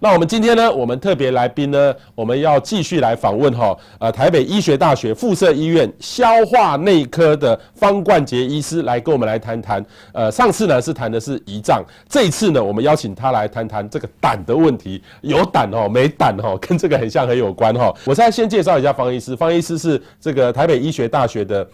[0.00, 9.84] 那我们今天呢，我们特别来宾呢，我们要继续来访问哈，呃，台北医学大学附设医院消化内科的方冠杰医师来跟我们来谈谈。
[10.12, 17.92] 呃，上次呢是谈的是胰脏，这一次呢，我们邀请他来谈谈这个胆的问题，有胆哦，没胆哦，跟这个很像很有关哈。
[18.04, 21.68] 我现在先介绍一下方医师，方医师是这个台北医学大学的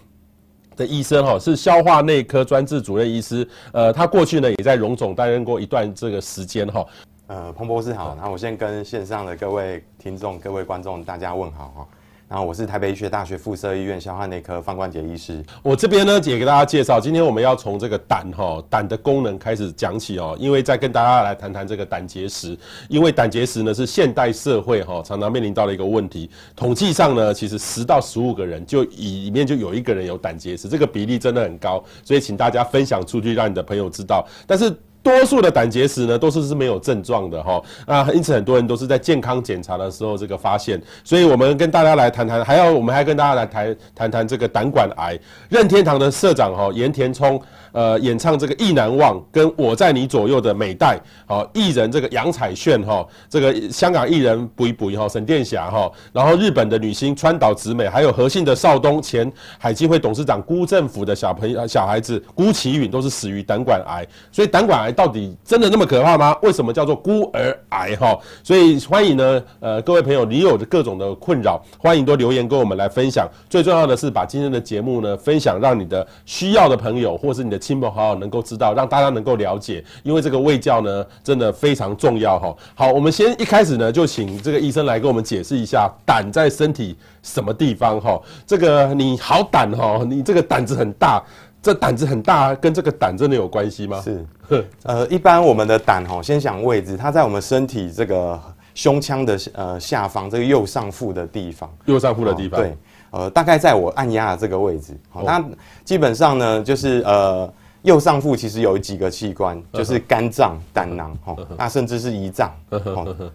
[0.76, 3.46] 的医生哈，是消化内科专治主任医师。
[3.72, 6.84] 呃，他过去呢也在荣总担任过一段这个时间哈。
[7.26, 11.88] 呃，彭博士好，那我先跟线上的各位听众、各位观众大家问好哈。
[12.28, 15.42] 然后我是台北医学大学附设医院消化内科方冠杰医师。
[15.62, 22.58] 我这边呢也给大家介绍，今天我们要从这个胆哈胆的功能开始讲起哦，因为再跟大家来谈谈这个胆结石，
[22.90, 26.28] 因为胆结石呢是现代社会哈常常面临到的一个问题。
[26.54, 34.26] 统计上呢，其实十到十五个人就里面就有一个人有胆结石，这个比例真的很高，所以请大家分享出去，让你的朋友知道。
[34.46, 34.74] 但是
[35.04, 45.16] 多数的胆结石呢，都是是没有症状的哈，啊，因此很多人都是在健康检查的时候这个发现，所以我们跟大家来谈谈，还要我们还跟大家来谈谈谈这个胆管癌。
[45.50, 47.38] 任天堂的社长哈岩田聪，
[47.72, 64.93] 呃，演唱这个意难忘，跟我在你左右的美代，好艺人这个杨彩炫哈，这个香港艺人补一补一哈沈殿霞哈，然后日本的女星川岛直美，还有何姓的少东前海基会董事长辜政府的小朋友小孩子辜启允都是死于胆管癌，所以胆管癌。
[64.94, 66.34] 到底真的那么可怕吗？
[66.40, 68.16] 为什么叫做孤儿癌哈？
[68.42, 73.28] 所以欢迎呢，呃，各位朋友，你有着各种的困扰，欢迎多留言跟我们来分享。
[73.50, 79.84] 最重要的是把今天的节目呢分享，让你的需要的朋友或是你的亲朋好友能够知道，让大家能够了解。
[80.04, 82.54] 因为这个卫教呢，真的非常重要哈。
[82.74, 88.20] 好，我们先一开始呢，就请这个医生来跟我们解释一下胆在身体什么地方哈。
[88.46, 91.22] 这个你好胆哈，你这个胆子很大。
[91.64, 94.02] 这胆子很大，跟这个胆真的有关系吗？
[94.02, 94.22] 是，
[94.84, 98.38] 呃，一般我们的胆哈，先想位置，它在我们身体这个
[98.74, 101.72] 胸腔的呃下方，这个右上腹的地方。
[101.86, 102.60] 右上腹的地方。
[102.60, 102.76] 对，
[103.12, 104.94] 呃，大概在我按压的这个位置。
[105.08, 105.42] 好，那
[105.84, 107.50] 基本上呢，就是呃。
[107.84, 112.50] 右上腹其实有几个器官，就是肝脏、胆囊，哈，那甚至是胰脏，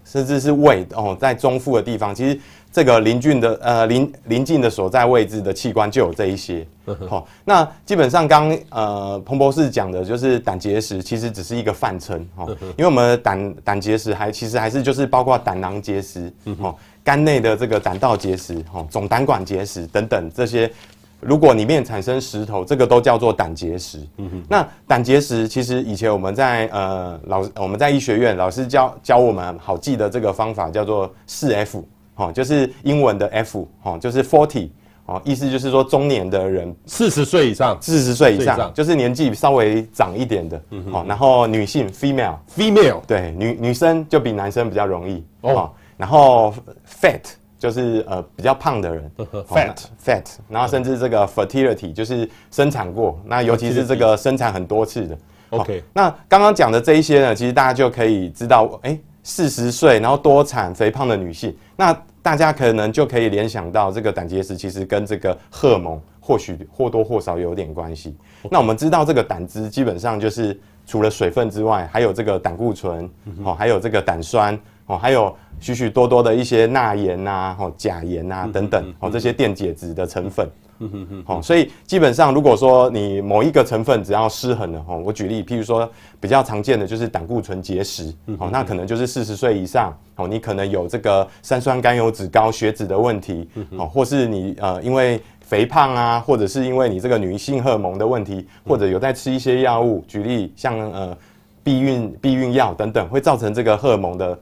[0.04, 2.40] 甚至是胃，哦，在中腹的地方，其实
[2.72, 6.66] 这个邻近的呃邻邻近的所在位置的器官就有这一些，
[7.08, 20.72] 好，那基本上刚呃彭博士讲的就是胆结石，其实只是一个泛称，哈，因为我们的胆胆结石还其实还是就是包括胆囊结石，哦，肝内的这个胆道结石，哈，总胆管结石等等这些。
[21.20, 24.00] 如果里面产生石头，这个都叫做胆结石。
[24.18, 24.44] 嗯哼。
[24.50, 31.84] 那胆结石其实以前我们在呃老我们在医学院老师教教我们好记的这个方法叫做四 F，
[32.16, 34.70] 哦，就是英文的 F，哦，就是 forty，
[35.06, 40.62] 哦，意思就是说中年的人，四十岁以上，四十岁以上，就是年纪稍微长一点的。
[40.72, 40.94] 嗯哼。
[40.94, 45.24] 哦，然后女性 female，female，对，女女生就比男生比较容易。
[45.42, 45.70] 哦。
[45.98, 46.54] 然后
[46.88, 47.20] fat。
[47.60, 49.12] 就是呃比较胖的人
[49.50, 55.18] ，fat fat，然后甚至这个 fertility 就是生产过，那尤其是这个生产很多次的。
[55.50, 68.16] OK，那刚刚讲的这一些呢，其实大家就可以知道，哎，四十岁然后多产肥胖的女性，那大家可能就可以联想到这个胆结石其实跟这个荷尔蒙或许或多或少有点关系。
[68.50, 73.10] 那我们知道这个胆汁基本上就是除了水分之外，还有这个胆固醇，
[73.44, 74.58] 哦，还有这个胆酸。
[74.90, 85.88] 哦，还有许许多多的一些钠盐呐、哦钾盐呐等等，哦这些电解质的成分，嗯嗯嗯，哦，所以基本上如果说你某一个成分只要失衡了，哦，我举例，譬如说
[86.20, 93.48] 比较常见的就是胆固醇结石，哦，那可能就是四十岁以上，哦，你可能有这个三酸甘油酯高血脂的问题，
[93.78, 101.16] 哦，或是你呃因为肥胖啊，或者是因为你这个女性荷尔蒙的问题，或者有在吃一些药物，举例像呃
[101.64, 104.40] 避孕避孕药等等，会造成这个荷尔蒙的。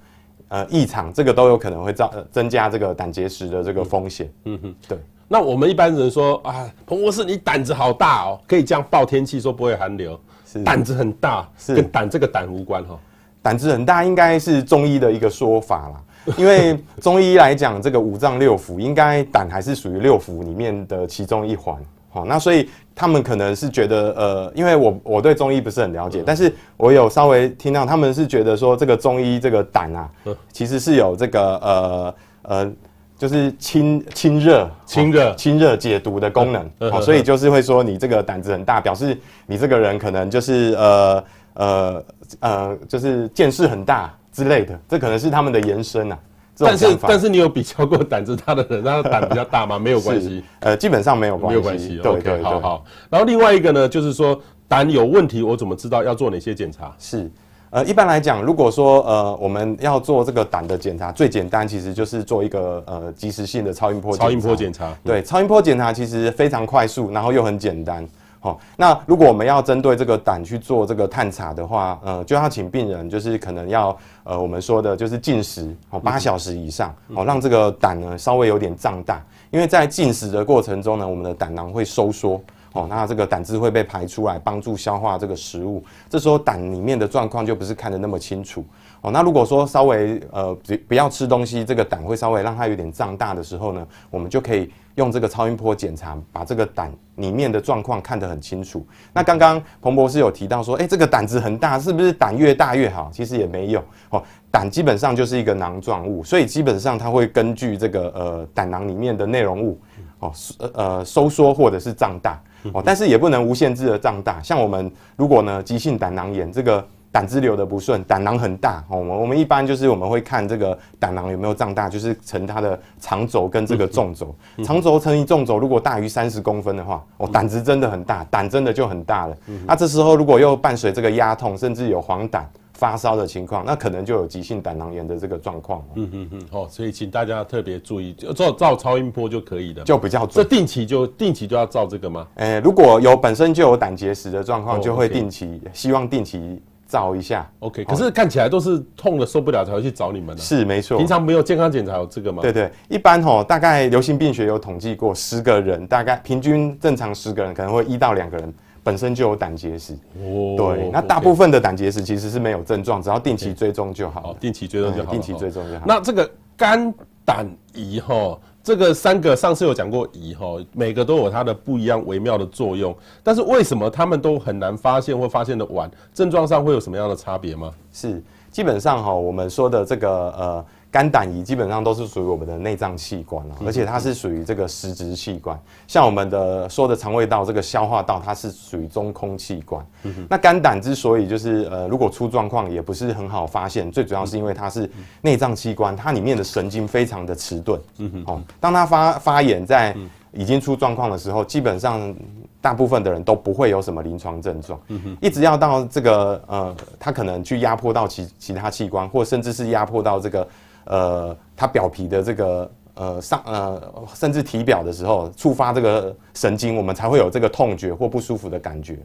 [0.50, 4.31] 呃，异常这个都有可能会造增加这个胆结石的这个风险。
[4.46, 4.97] 嗯哼，对。
[5.28, 12.98] 那我们一般人说啊，彭博士你胆子好大哦，可以这样报天气说不会寒流，是胆子很大，是跟胆这个胆无关哈。
[13.42, 21.77] 胆子很大应该是中医的一个说法啦，因为中医来讲，这个五脏六腑应该胆还是属于六腑里面的其中一环。
[22.18, 30.10] 好，那所以他们可能是觉得，呃，因为我我对中医不是很了解，但是我有稍微听到他们是觉得说，这个中医这个胆啊，
[30.52, 32.72] 其实是有这个呃呃，
[33.16, 36.92] 就是清清热、清热、清热解毒的功能。
[36.92, 39.16] 好，所以就是会说你这个胆子很大，表示
[39.46, 41.24] 你这个人可能就是呃
[41.54, 42.04] 呃
[42.40, 46.18] 呃，就是见识很大之类的，这可能是他们的延伸啊。
[46.57, 49.77] 但是但是你有比较过胆子大的人，他的胆比较大吗？
[49.77, 52.00] 没有关系，呃，基本上没有关系，没有关系。
[52.01, 52.86] 对对对，好好。
[53.09, 56.94] 然后另外一个呢，就是说胆有问题，我怎么知道要做哪些检查？
[56.98, 57.30] 是。
[57.69, 64.25] 呃，一般来讲，如果说呃我们要做这个胆的检查，最简单其实就是做一个呃及时性的超音波检查。
[64.25, 68.07] 超音波检查，对，超音波检查其实非常快速，然后又很简单。
[68.39, 82.42] 好、哦，那如果我们要针对这个胆去做这个探查的话，呃，就要请病人就是可能要呃我们说的就是禁食哦八小时以上，哦让这个胆呢稍微有点胀大，因为在进食的过程中呢，我们的胆囊会收缩。
[82.74, 85.84] 哦，那这个胆汁会被排出来，帮助消化这个食物。
[86.07, 88.63] 这时候胆里面的状况就不是看得那么清楚。
[89.02, 98.86] 哦，那如果说稍微呃不不要吃东西，这个胆会稍微让它有点胀大的时候呢，我们就可以用这个超音波检查，把这个胆里面的状况看得很清楚。
[99.14, 103.10] 那刚刚彭博士有提到说，哎，这个胆子很大，是不是胆越大越好？
[103.14, 103.84] 其实也没有。
[104.10, 109.80] 哦，胆基本上就是一个囊状物，所以基本上它会根据这个呃胆囊里面的内容物，
[110.20, 110.32] 哦
[110.74, 112.42] 呃收缩或者是胀大。
[112.74, 114.42] 哦，但是也不能无限制的胀大。
[114.42, 129.38] 像我们如果呢，急性胆囊炎，这个胆汁流的不顺，胆囊很大，哦，我们我们一般就是我们会看这个胆囊有没有胀大，就是乘它的长轴跟这个纵轴，长轴乘以纵轴，如果大于三十公分的话，哦，胆汁真的很大，胆真的就很大了。
[129.65, 132.42] 那这时候如果又伴随这个压痛，甚至有黄疸。
[132.74, 135.83] 发烧的情况，那可能就有急性胆囊炎的这个状况。
[135.95, 140.30] 嗯嗯嗯，哦，所以请大家特别注意，就照照超音波就可以了，就比较准。
[140.36, 142.27] 这定期就定期就要照这个吗？
[142.36, 147.48] 诶、欸，如果有本身就有胆结石的状况，就会定期，希望定期照一下。
[147.60, 150.42] OK，可是看起来都是痛的受不了才会去找你们的。
[150.42, 150.98] 是没错。
[150.98, 152.42] 平常没有健康检查有这个吗？
[152.42, 158.54] 对对，一般吼，大概流行病学有统计过，十个人大概平均正常十个人可能会一到两个人。
[158.84, 164.34] 本身就有胆结石，哦，对，那大部分的胆结石其实是没有症状，只要定期追踪就好。
[164.39, 165.12] 定期追踪就好。
[165.12, 165.84] 定期追踪就好。
[165.86, 166.94] 那这个肝
[167.25, 172.94] 胆胰哈，这个三个上次有讲过乙哈，每个都有它的不一样微妙的作用，
[173.24, 175.90] 但是为什么他们都很难发现或发现的晚？
[176.14, 177.72] 症状上会有什么样的差别吗？
[177.94, 178.22] 是，
[178.52, 180.66] 基本上哈，我们说的这个呃。
[180.98, 185.56] 肝胆胰基本上都是属于我们的内脏器官，而且它是属于这个实质器官。
[185.86, 189.86] 像我们的说的肠胃道这个消化道，它是属于中空器官。
[190.28, 194.90] 那肝胆之所以就是呃，如果出状况也不是很好发现，最主要是因为它是
[195.22, 197.80] 内脏器官，它里面的神经非常的迟钝。
[198.26, 199.96] 哦，当它发发炎在
[200.34, 202.12] 已经出状况的时候，基本上
[202.60, 204.80] 大部分的人都不会有什么临床症状。
[205.22, 210.48] 一直要到这个呃，它可能去压迫到其其他器官，或甚至是压迫到这个。
[210.88, 213.81] 呃，它表皮的这个呃上呃，
[214.13, 218.98] 甚至体表的时候，触发这个神经，我们才会有这个痛觉或不舒服的感觉。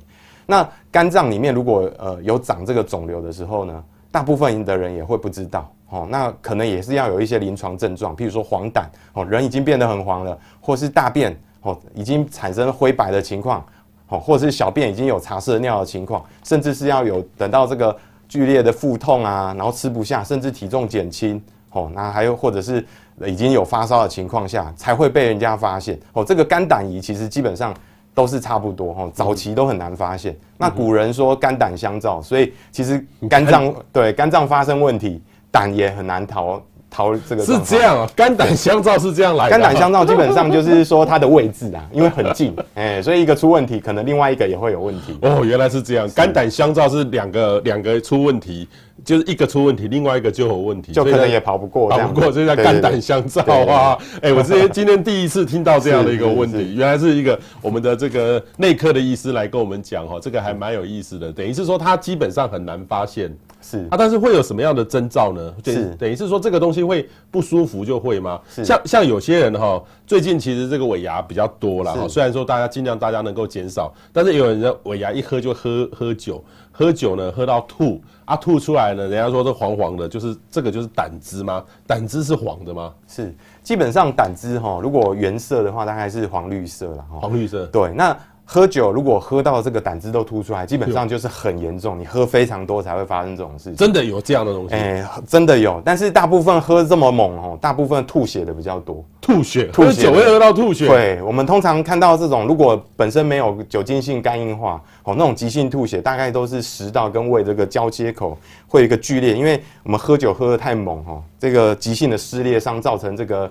[0.46, 6.06] 那肝脏里面如果呃有长这个肿瘤的时候呢，大部分的人也会不知道哦。
[6.10, 13.64] 那可能也是要有一些临床症状，譬如说黄疸哦，人已经变得很黄了，或是大便哦已经产生灰白的情况
[14.08, 17.96] 哦，或是小便已经有茶色尿的情况，甚至是要有等到这个
[18.28, 21.42] 剧烈的腹痛啊，然后吃不下，甚至体重减轻。
[21.72, 22.84] 哦，那还有或者是
[23.26, 25.98] 已经有发烧的情况下，才会被人家发现。
[26.12, 27.74] 哦，这个肝胆胰其实基本上
[28.14, 30.32] 都是差不多，哦，早期都很难发现。
[30.32, 36.62] 嗯、那古人说肝胆相照，所以其实肝脏对肝脏发生问题，胆也很难逃。
[36.92, 39.50] 逃这个是这样啊，肝胆相照是这样来的。
[39.50, 45.16] 肝胆相照基本上就是说它的位置啊，因为很近， 哎，所以一个出问题，可能另外一个也会有问题。
[45.22, 48.68] 哦，原来是这样，肝胆相照是两个两个出问题，
[49.04, 53.96] 就是一个出问题，另外一个就有问题，就可能也跑不过，跑不过，所以叫肝胆相照啊。
[54.20, 63.34] 哎，我之前今天第一次听到这样的一个问题，原来是一个我们的这个内科的医师来跟我们讲哈，这个还蛮有意思的，等于是说他基本上很难发现。
[63.62, 65.54] 是啊，但是会有什么样的征兆呢？
[65.64, 68.38] 是等于是说这个东西会不舒服就会吗？
[68.50, 72.06] 是像像有些人哈，最近其实这个尾牙比较多了哈。
[72.06, 81.64] 虽然说大家尽量大家能够减少，但是有人的尾牙一喝就喝喝酒，喝酒呢喝到吐啊，吐出来呢，人家说这黄黄的，就是这个就是胆汁吗？
[81.86, 82.92] 胆汁是黄的吗？
[83.06, 87.20] 是，基本上胆汁哈，如果原色的话，大概是黄绿色了哈。
[87.20, 88.16] 黄绿色，对，那。
[88.44, 91.98] 喝酒如果喝到这个胆汁都吐出来，基本上就是很严重。
[91.98, 93.76] 你喝非常多才会发生这种事情。
[93.76, 94.74] 真的有这样的东西？
[94.74, 95.80] 哎、欸，真的有。
[95.84, 99.02] 但是大部分喝这么猛哦，大部分吐血的比较多。
[99.20, 99.70] 吐血？
[99.72, 100.86] 喝酒会喝到吐血？
[100.86, 113.50] 对，我们通常看到这种，如果本身没有酒精性肝硬化哦，那种急性吐血，大概都是食道跟胃这个交接口会有一个剧烈，因为我们喝酒喝得太猛哦，这个急性的撕裂伤造成这个。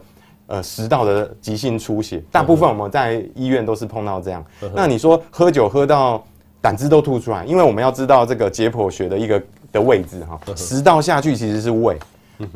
[0.52, 4.46] 呃，食道的急性出血，大部分我们在医院都是碰到这样。
[4.76, 6.22] 那你说喝酒喝到
[6.60, 9.42] 胆汁都吐出来，因为我们要知道这个解剖学的一个
[9.72, 11.98] 的位置哈，食道下去其实是胃，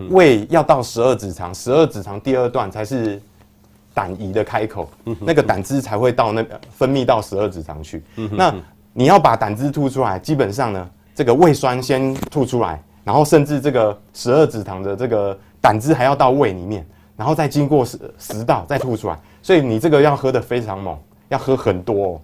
[0.09, 3.17] 胃要到十二指肠，十二指肠第二段才是
[3.93, 4.89] 胆胰的开口，
[5.21, 8.03] 那个胆汁才会到那分泌到十二指肠去。
[8.29, 8.53] 那
[8.91, 19.19] 你要把胆汁吐出来，基本上呢，这个胃酸先吐出来，然后甚至这个十二指肠的这个胆汁还要到胃里面，然后再经过食食道再吐出来。
[19.41, 20.97] 所以你这个要喝的非常猛，
[21.29, 22.21] 要喝很多哦。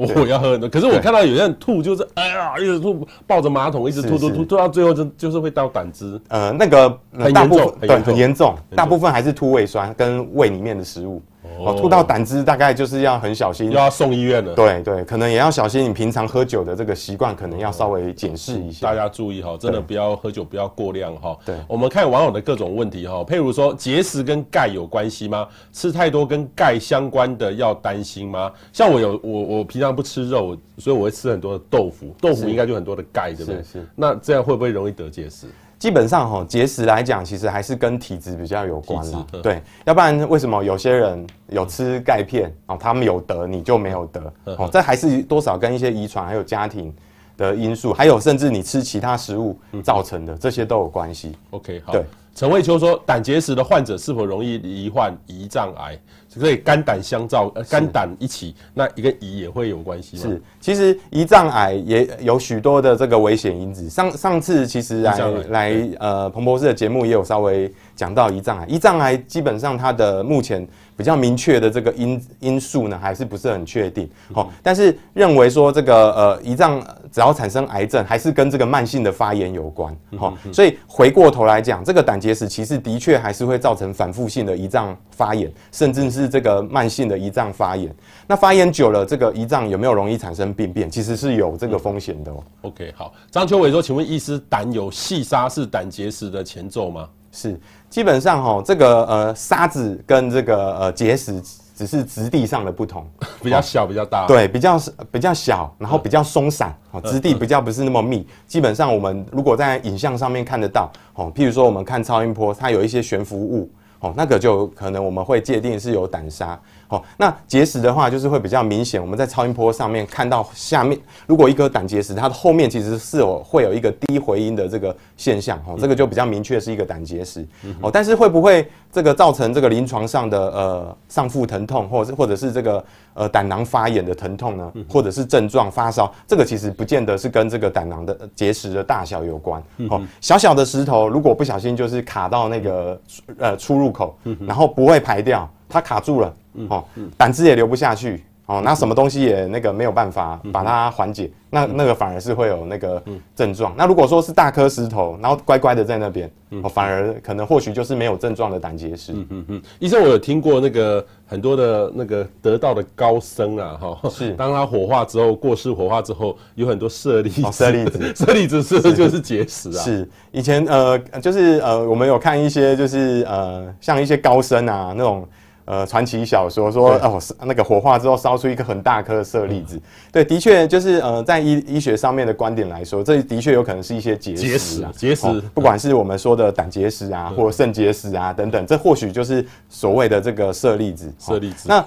[0.16, 6.18] 我要喝很多，可是我看到有些人吐，就是哎呀，一直吐，抱着马桶一直吐吐吐，吐到最后就就是会到胆汁。
[6.28, 11.20] 呃，那个很严重，对，很严重，大部分还是吐胃酸跟胃里面的食物。
[11.64, 14.54] 哦，吐到胆汁大概就是要很小心，又要送医院了。
[14.54, 18.86] 对对，可能也要小心，你平常喝酒的这个习惯，可能要稍微检视一下。
[18.86, 21.36] 大家注意哈，真的不要喝酒，不要过量哈。
[21.44, 25.46] 对，我们看网友的各种问题哈，譬如说结石跟钙有关系吗？
[25.72, 28.50] 吃太多跟钙相关的要担心吗？
[28.72, 33.62] 像我有我我平常不吃肉，所以我会吃很多的豆腐，豆腐应该就很多的钙，对不对？
[33.62, 33.86] 是是。
[33.94, 35.46] 那这样会不会容易得结石？
[35.80, 39.26] 基本上哈，结石来讲，其实还是跟体质比较有关啦。
[39.42, 44.32] 对，要不然为什么有些人有吃钙片哦，他们有得，你就没有得？
[44.58, 46.94] 哦，这还是多少跟一些遗传还有家庭
[47.38, 51.34] 的因素，还有甚至你吃其他食物造成的，这些都有关系。
[51.50, 51.92] OK，好。
[51.92, 52.04] 对。
[52.34, 55.98] 陈慧秋说，胆结石的患者是否容易罹患胰脏癌？
[56.28, 60.22] 所以肝胆相照，呃，肝胆一起，那一个胰也会有关系吗？
[60.22, 63.90] 是，其实胰脏癌也有许多的这个危险因子。
[63.90, 65.18] 上上次其实来
[65.48, 68.66] 来呃彭博士的节目也有稍微讲到胰脏癌。
[68.68, 70.64] 胰脏癌基本上它的目前
[71.00, 74.08] 比较明确的这个因因素呢，还是不是很确定。
[74.32, 76.80] 好，但是认为说这个呃胰脏
[77.10, 79.92] 只要产生癌症，还是跟这个慢性的发炎有关。
[80.16, 86.20] 好，所以回过头来讲，这个胆结石其实的确还是会造成反复性的胰脏发炎，甚至是。
[86.20, 87.90] 是这个慢性的胰脏发炎，
[88.26, 90.90] 那发炎久了，这个胰脏有没有容易产生病变？
[90.90, 92.44] 其实是有这个风险的哦。
[92.60, 97.08] OK，好，张秋伟说，请问医师，胆有细沙是胆结石的前奏吗？
[97.32, 97.58] 是，
[97.88, 101.40] 基本上哈，这个呃沙子跟这个呃结石
[101.76, 103.06] 只是质地上的不同，
[103.42, 108.26] 比较小，比较大，对，比较比较小，然后比较松散，哦，质地比较不是那么密。
[108.46, 113.70] 基本上我们如果在影像上面看得到，哦，譬如说我们看超音波，它有一些悬浮物。
[114.02, 116.58] 哦，那个就可能我们会界定是有胆沙。
[116.90, 119.00] 哦，那结石的话，就是会比较明显。
[119.00, 125.56] 我们在超音波上面看到下面，如果一颗胆结石，它的后面其实是有会有一个低回音的这个现象。
[125.66, 127.46] 哦，这个就比较明确是一个胆结石。
[127.80, 134.72] 哦，但是会不会这个造成这个临床上的呃上腹疼痛，或者是或者是这个呃胆囊发炎的疼痛呢？
[134.88, 136.12] 或者是症状发烧？
[136.26, 139.62] 这个其实不见得是跟这个胆囊的结石的大小有关。
[139.90, 143.00] 哦，小小的石头如果不小心就是卡到那个
[143.38, 146.34] 呃出入口，然后不会排掉，它卡住了。
[146.68, 146.84] 哦，
[147.16, 153.00] 胆汁也流不下去，哦，那什么东西也那个没有办法把它缓解，那那个反而是会有那个
[153.36, 153.72] 症状。
[153.76, 156.28] 那如果说是大颗石头，然后乖乖的在那边，
[156.64, 159.12] 哦，反而可能或许就是没有症状的胆结石。
[159.12, 159.62] 嗯嗯嗯。
[159.78, 169.78] 医生，我有听过那个很多的那个得到的高僧啊，哈， 是当他火化之后，过世火化之后，有很多舍利子，舍利子， 舍利子是不是就是结石啊？
[169.84, 175.24] 是，以前呃，就是呃，我们有看一些就是呃，像一些高僧啊那种。
[175.70, 191.12] 呃，传奇小说说哦，那个火化之后烧出一个很大颗的舍利子，嗯、对，的确就是呃，在医医学上面的观点来说，这的确有可能是一些结石啊，结石、哦，不管是我们说的胆结石啊，嗯、或肾结石啊等等，这或许就是所谓的这个舍利子。
[191.20, 191.68] 舍利子。
[191.68, 191.80] 那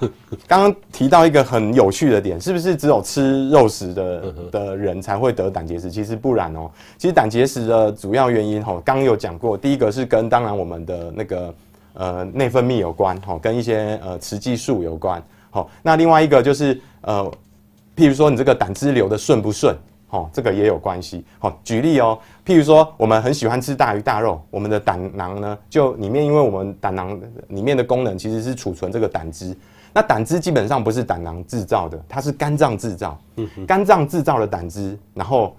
[0.46, 5.90] 刚刚提到一个很有趣的点，是不是只有吃肉食的的人才会得胆结石？
[5.90, 11.54] 其实不然哦，其实胆结石的主要原因哈，刚刚有讲过，第一个是跟当然我们的那个。
[11.94, 17.24] 呃，内分泌有关，哈，跟一些呃雌激素有关，好，那另外一个就是呃，
[17.96, 19.76] 譬如说你这个胆汁流的顺不顺，
[20.08, 27.16] 哈，这个也有关系，好，举例哦，譬如说我们很喜欢吃大鱼大肉，我们的胆囊呢，就里面因为我们胆囊
[27.48, 29.56] 里面的功能其实是储存这个胆汁，
[29.92, 35.56] 那胆汁基本上不是胆囊制造的，它是肝脏制造，嗯，肝脏制造的胆汁，然后。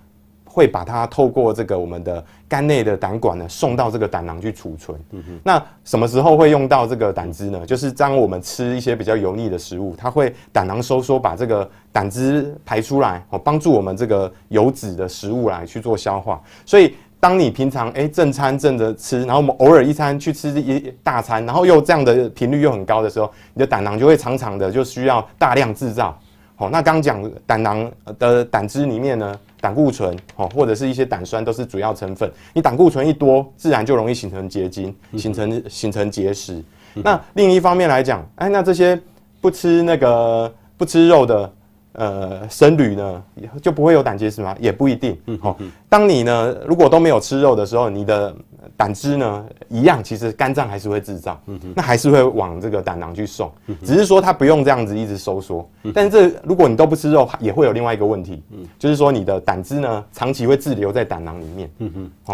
[0.56, 4.98] 会把它透过这个我们的肝内的胆管呢，送到这个胆囊去储存。
[5.12, 5.22] 嗯。
[5.44, 7.66] 那什么时候会用到这个胆汁呢？
[7.66, 16.42] 就是当我们吃一些比较油腻的食物，它会胆囊收缩，把这个胆汁排出来，哦，帮助我们这个油脂的食物来去做消化。
[16.66, 26.18] 所以，当你平常诶正餐正着吃，然后我们偶尔一餐去吃一大餐，然后又这样的频率又很高的时候，你的胆囊就会常常的就需要大量制造。
[26.56, 32.32] 好，那刚讲胆囊的胆汁里面呢，胆固醇哦，或者是一些胆酸都是主要成分。
[32.54, 36.64] 你胆固醇一多，自然就容易形成结晶，形成形成结石。
[36.94, 38.98] 那另一方面来讲，哎，那这些
[39.42, 41.54] 不吃那个不吃肉的
[41.92, 43.24] 呃僧侣呢，
[43.62, 44.56] 就不会有胆结石吗？
[44.60, 45.18] 也不一定。
[45.42, 45.58] 好，
[45.90, 48.34] 当你呢如果都没有吃肉的时候，你的
[48.78, 51.40] 胆汁呢一样，其实肝脏还是会制造，
[51.76, 53.52] 那还是会往这个胆囊去送，
[53.84, 55.68] 只是说它不用这样子一直收缩。
[55.94, 58.44] 但是这如果你都不吃肉，也会有另外一个问题，
[58.78, 61.70] 就是说你的胆汁呢长期会滞留在胆囊里面，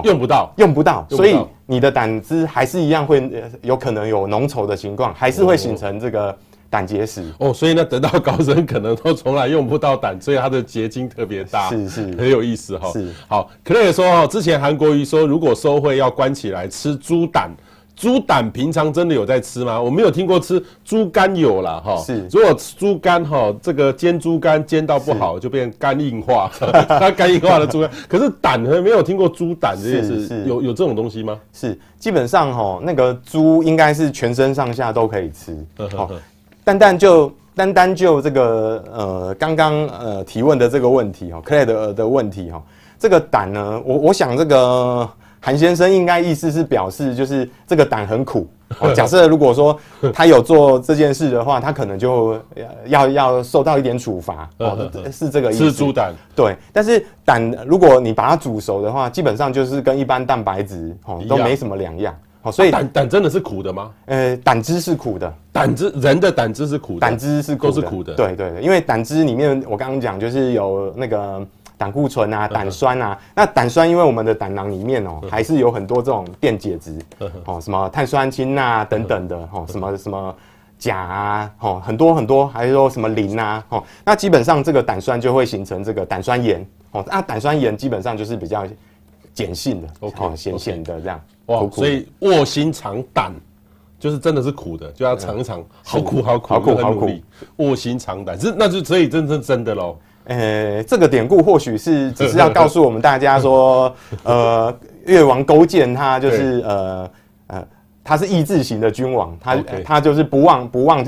[0.04, 6.38] 用不到，用不到，所以你的胆汁还是一样会有可能有浓稠的情况，还是会形成这个。
[6.72, 12.90] 胆结石哦，所以呢，得到高僧可能都从来用不到胆，所以它的结晶特别大，是是很有意思哈。
[12.94, 17.52] 是好，克莱也说哈，之前韩国瑜说如果收会要关起来吃猪胆，
[17.94, 19.80] 猪胆平常真的有在吃吗？
[19.80, 21.98] 我没有听过吃猪肝有啦哈。
[21.98, 26.50] 是，如果猪肝哈，这个煎猪肝煎到不好就变肝硬化，
[26.88, 27.92] 它 肝硬化的猪肝。
[28.08, 31.38] 可是胆呢，没有听过猪胆这件事，有有这种东西吗？
[31.52, 35.54] 是，基本上哈，那个猪应该是全身上下都可以吃。
[35.96, 36.10] 好。
[36.72, 42.64] 单单就单单就这个呃刚刚呃提问的这个问题哈，克莱德的问题哈，
[42.98, 45.10] 这个胆呢，我我想这个
[45.42, 48.48] 韩先生应该意思是表示就是这个胆很苦。
[48.96, 49.78] 假设如果说
[50.14, 52.40] 他有做这件事的话，他可能就
[52.86, 55.66] 要要受到一点处罚哦， 是这个意思。
[55.66, 62.16] 吃猪胆对，但是胆如果你把它煮熟的话，基本上就是跟一般蛋白质哦都没什么两样。
[62.42, 63.92] 好，所以胆胆真的是苦的吗？
[64.06, 68.16] 呃，胆汁是苦的，胆汁人的胆汁是苦的，胆汁是都是苦的。
[68.16, 71.46] 对对对，因为胆汁里面我刚刚讲就是有那个
[71.78, 73.18] 胆固醇啊、胆酸啊。
[73.36, 76.98] 那胆酸因为我们的胆囊里面哦，还是有很多这种电解质，
[77.46, 80.36] 哦，什么碳酸氢钠等等的，哦，什么什么
[80.80, 88.66] 钾啊，哦，很多很多，还有说什么磷啊，哦，那基本上这个胆酸就会形成这个胆酸盐，哦，那胆酸盐基本上就是比较
[89.36, 91.22] 碱性的，哦，咸咸的这样。
[91.48, 93.34] 哇，所以卧薪尝胆
[94.00, 97.10] 就是真的是苦的，就要尝一尝，好苦好苦好苦好苦。
[97.58, 99.98] 卧薪尝胆是那就所以真是真的喽。
[100.26, 104.74] 呃，这个典故或许是只是要告诉我们大家说， 呃，
[105.06, 107.12] 越王勾践他就是呃
[107.48, 107.68] 呃，
[108.04, 111.06] 他是意志型的君王，他他就是不忘不忘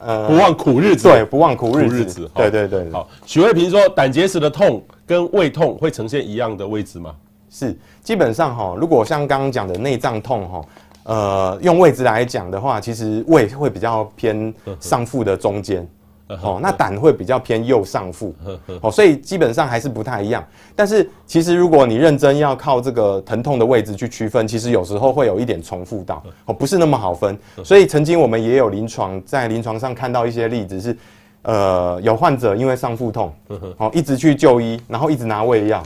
[0.00, 2.28] 呃不忘苦日子，对，不忘苦日子。
[2.34, 2.90] 对对对。
[2.90, 7.14] 好，许慧平说，胆结石的痛跟胃痛会呈现一样的位置吗？
[7.58, 10.60] 是，基本上哈，如果像刚刚讲的内脏痛哈，
[11.04, 15.88] 呃，用位置来讲的话，其实胃会比较偏上腹的中间，
[16.42, 18.34] 哦，那胆会比较偏右上腹，
[18.82, 20.44] 哦，所以基本上还是不太一样。
[20.74, 27.38] 但是其实如果你认真要靠这个疼痛的位置去区分，其实有时候会有一点重复到，哦，不是那么好分。
[27.64, 30.94] 所以曾经我们也有临床在临床上看到一些例子是，
[31.40, 33.32] 呃，有患者因为上腹痛，
[33.78, 35.82] 哦，一直去就医，然后一直拿胃药，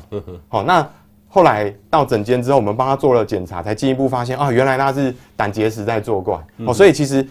[0.48, 0.84] 好，那。
[1.32, 6.74] 后来到诊间之后，我们帮他做了检查，才进一步发现啊，原来他是胆结石在作怪哦。
[6.74, 7.24] 所以其实，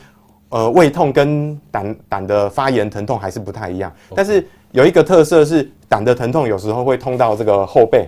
[0.48, 3.94] 呃，胃痛跟胆胆的发炎疼痛还是不太一样。
[4.16, 8.08] 但是有一个特色是，胆的疼痛有时候会痛到这个后背，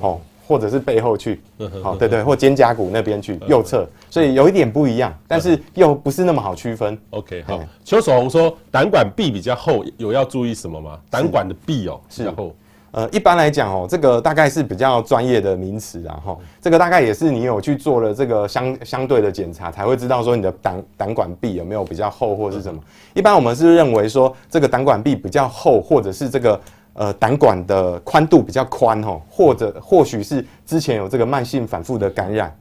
[0.00, 1.40] 哦，或者是背后去，
[1.82, 6.98] 哦，对对，或肩胛骨那边去，右侧，所以有一点不一样，但是又不是那么好区分。
[7.08, 7.58] OK，好。
[7.86, 10.98] 邱守宏说，胆管壁比较厚，有要注意什么吗？
[11.08, 12.54] 胆管的壁哦，比较厚。
[12.92, 22.78] 呃，一般来讲哦，这个大概是比较专业的名词啊，哈，这个大概也是你有去做了这个相相对的检查，才会知道说你的胆胆管壁有没有比较厚或是什么。
[23.14, 26.60] 一般我们是认为说这个胆管壁比较厚，或者是这个
[26.92, 32.54] 呃胆管的宽度比较宽哈，或者或许是之前有这个慢性反复的感染。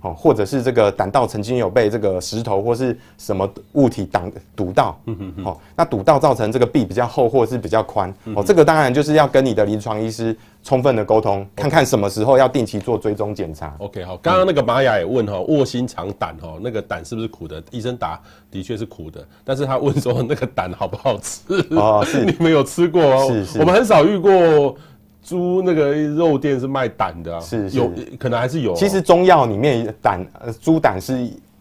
[0.00, 4.98] 哦，或者是这个胆道曾经有被这个石头或是什么物体挡堵到，
[5.44, 13.74] 哦，那堵到造成这个壁比较厚或者是比较宽，哦，这个当然就是要跟你的临床医师充分的沟通，看看什么时候要定期做追踪检查。
[13.78, 17.62] OK，好，刚刚那个玛雅也问哈，卧薪尝胆哈，那个胆是不是苦的？
[17.70, 21.42] 医生答的确是苦的，但是他问说那个胆好不好吃？
[21.70, 23.26] 哦，是， 你们有吃过哦？
[23.28, 24.76] 是是，我们很少遇过。
[25.24, 28.76] 猪那个肉店是卖胆的，啊，是，是有可能还是有，哦。
[28.76, 31.18] 其实中药里面胆，呃，猪胆是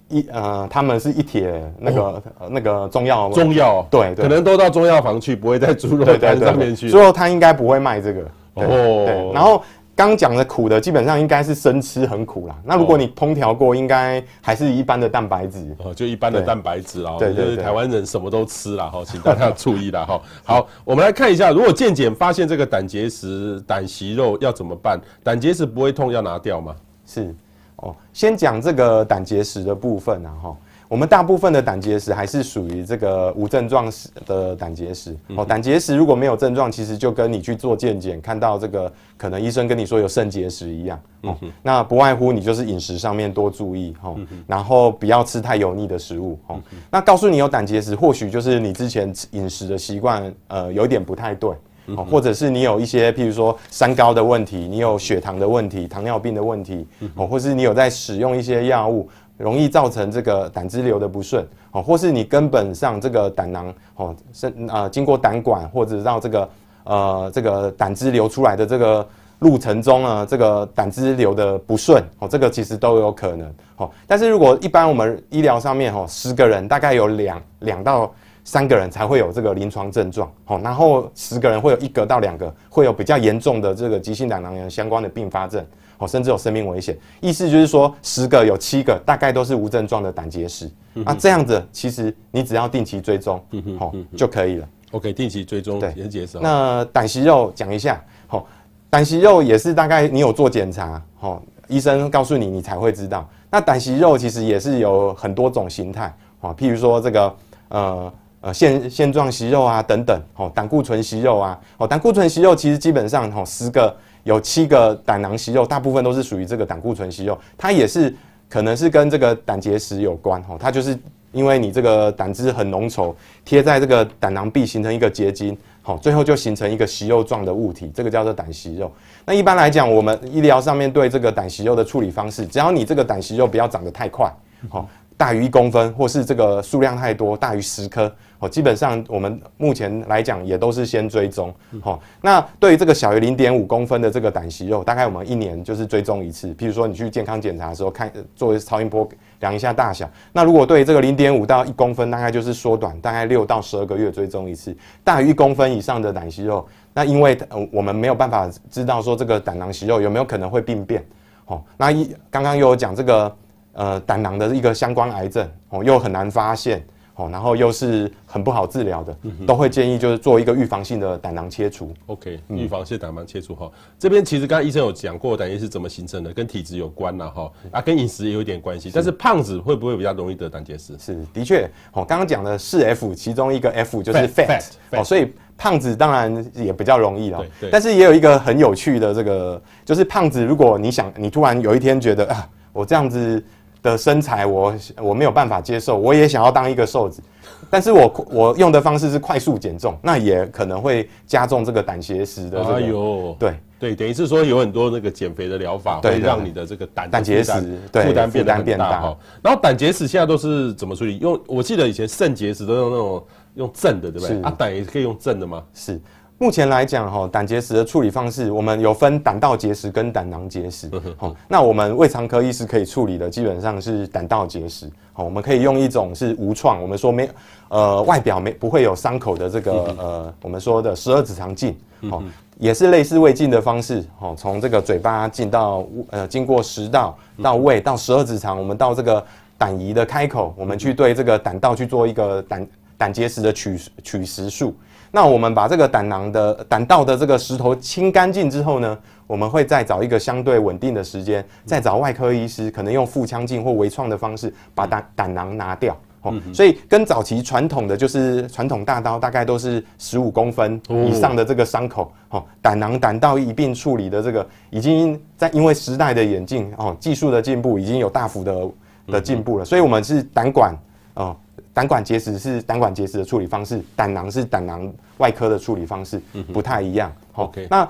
[0.10, 3.30] 一呃，他们是一帖那个、哦呃、那个中药。
[3.30, 6.90] 中药对，对，可能都到中药房去，不会在猪肉摊上面去。
[6.90, 8.22] 猪肉摊应该不会卖这个。
[8.56, 9.64] 哦对，然后。
[9.96, 12.56] 刚讲的苦的，基本上应该是生吃很苦啦。
[12.64, 17.16] 那如果你烹调过，应该还是一般的蛋白质哦，就一般的蛋白质啊。
[17.20, 20.22] 对对，就是台湾人什么都吃啦，哈，请大家注意啦，哈。
[20.44, 25.00] 好，我们来看一下，如果健检发现这个胆结石、胆息肉要怎么办？
[25.24, 26.76] 胆结石不会痛，要拿掉吗？
[27.06, 27.36] 是
[27.76, 30.58] 哦，先讲这个胆结石的部分啊，哈。
[30.94, 33.92] 我们大部分的胆结石还是属于这个无症状
[34.28, 35.18] 的胆结石。
[35.36, 41.02] 哦，胆结石如果没有症状，其实就跟你去做健检看到这个可能医生跟你说有肾结石一样。
[41.22, 46.62] 哦，那不外乎你就是饮食上面多注意哦，然后不要吃太油腻的食物哦。
[46.92, 51.50] 那告诉你有胆结石，或许就是你之前饮食的习惯呃有点不太对。
[51.98, 66.50] 哦，或者是你有一些，譬如说三高的问题，你有血糖的问题、糖尿病的问题，哦，或是你有在使用一些药物，容易造成这个胆汁流的不顺，哦，或是你根本上这个胆囊，哦，是啊，经过胆管或者到这个
[66.84, 69.08] 呃这个胆汁流出来的这个
[69.40, 78.12] 路程中呢，这个胆汁流的不顺，哦，这个其实都有可能，哦，但是如果一般我们医疗上面，哦，十个人大概有两两到。
[78.46, 85.66] 三个人才会有这个临床症状，好，然后十个人会有一个到两个会有比较严重的这个急性胆囊炎相关的并发症，
[86.04, 86.98] 好，甚至有生命危险。
[87.22, 90.70] 意思就是说，十个有七个大概都是无症状的胆结石。
[90.94, 93.42] 那这样子，其实你只要定期追踪，
[93.80, 94.68] 好就可以了。
[94.92, 96.38] OK，定期追踪，对，也结石。
[96.42, 98.46] 那胆息肉讲一下，好，
[98.90, 103.26] 胆息肉也是大概你有做检查，好，医生告诉你，你才会知道。
[103.50, 107.36] 那胆息肉其实也是有很多种形态，啊，譬如说这个，
[107.70, 108.14] 呃。
[108.46, 118.14] 呃，线线状息肉啊，等等，哦，胆固醇息肉啊，哦，胆固醇息肉其实基本上，哦，十个有七个胆囊息肉，大部分都是属于这个胆固醇息肉，它也是
[118.50, 120.98] 可能是跟这个胆结石有关，哦，它就是
[121.32, 128.92] 因为你这个胆汁很浓稠，贴在这个胆囊壁形成一个结晶，好，最后就形成一个息肉状的物体，这个叫做胆息肉。
[129.26, 134.32] 那一般来讲，我们医疗上面对这个胆息肉的处理方式，只要你这个胆息肉不要长得太快，
[134.70, 134.88] 好。
[135.16, 142.00] 大于一公分，或是这个数量太多，大于十颗，哦，基本上我们目前来讲也都是先追踪，哦。
[142.22, 146.54] 那对于这个小于零点五公分的这个胆息肉，大概我们一年就是追踪一次。
[146.56, 149.08] 譬如说你去健康检查的时候，看做超音波
[149.40, 150.10] 量一下大小。
[150.32, 154.76] 那如果对于这个零点五到一公分，大概就是缩短，大概六到十二个月追踪一次。
[155.04, 157.38] 大于一公分以上的胆息肉，那因为
[157.72, 161.06] 我们没有办法知道说这个胆囊息肉有没有可能会病变，
[161.46, 161.62] 哦。
[161.78, 163.34] 那一刚刚又有讲这个。
[163.74, 171.94] 呃，胆囊的一个相关癌症哦，又很难发现哦，然后又是很不好治疗的，嗯、都会建议就是做一个预防性的胆囊切除。
[172.08, 173.72] OK，预防性胆囊切除哈、嗯。
[174.00, 178.90] 这边其实刚刚医生有讲过，胆结石怎么形成的，跟体质有关呐哈，啊，跟饮食也有一点关系。
[178.94, 180.98] 但是胖子会不会比较容易得胆结石？
[180.98, 187.44] 是，的确，哦，刚刚讲的四 F，其中一个 F 就是 fat, fat, fat 哦，所以胖子当然也比较容易了。
[187.72, 193.44] 但是也有一个很有趣的这个，就是胖子，如果你想，你突然有一天觉得啊，我这样子。
[193.84, 197.22] 的身材我我没有办法接受，我也想要当一个瘦子，
[197.70, 202.74] 但是我我用的方式是快速减重，那也可能会加重这个胆结石的这个。
[202.76, 207.52] 哎呦，对对，等于是说有很多那个减肥的疗法会让你的这个胆胆结石
[207.92, 209.18] 负担变得变大哈。
[209.42, 211.20] 然后胆结石现在都是怎么处理？
[211.20, 213.24] 用我记得以前肾结石都用那种
[213.56, 214.42] 用正的，对不对？
[214.42, 215.62] 啊，胆也可以用正的吗？
[215.74, 216.00] 是。
[216.44, 220.92] 目前来讲，哈，胆结石的处理方式，我们有分胆道结石跟胆囊结石。
[221.16, 224.92] 好，那我们胃肠科医师可以处理的，基本上是胆道结石。
[225.14, 227.30] 好，我们可以用一种是无创，我们说没，
[227.70, 231.74] 呃，外表没不会有伤口的这个呃，我们说的十二指肠镜。
[232.10, 232.22] 好，
[232.60, 234.04] 也是类似胃镜的方式。
[234.20, 239.26] 好，从这个嘴巴进到呃，经过食道到胃到十二指肠，我们到这个
[239.58, 244.76] 胆胰的开口，我们去对这个胆道去做一个胆胆结石的取取石术。
[245.16, 248.98] 那我们把这个胆囊的胆道的这个石头清干净之后呢，
[249.28, 255.96] 我们会再找一个相对稳定的时间，再找外科医师，可能用腹腔镜或微创的方式把胆胆囊拿掉。
[256.24, 262.12] 哦，所以跟早期传统的就是传统大刀，大概都是十五公分以上的这个伤口。
[262.30, 268.68] 哦，胆囊胆道一并处理的这个，已经在因为时代的演进，哦，技术的进步，已经有大幅的
[269.10, 269.66] 的进步了。
[269.66, 270.76] 所以我们是胆管，
[271.14, 271.36] 哦。
[271.74, 276.22] 胆管结石是胆管结石的处理方式，胆囊是胆囊外科的处理方式，
[276.54, 277.12] 不太一样。
[277.34, 277.88] OK，那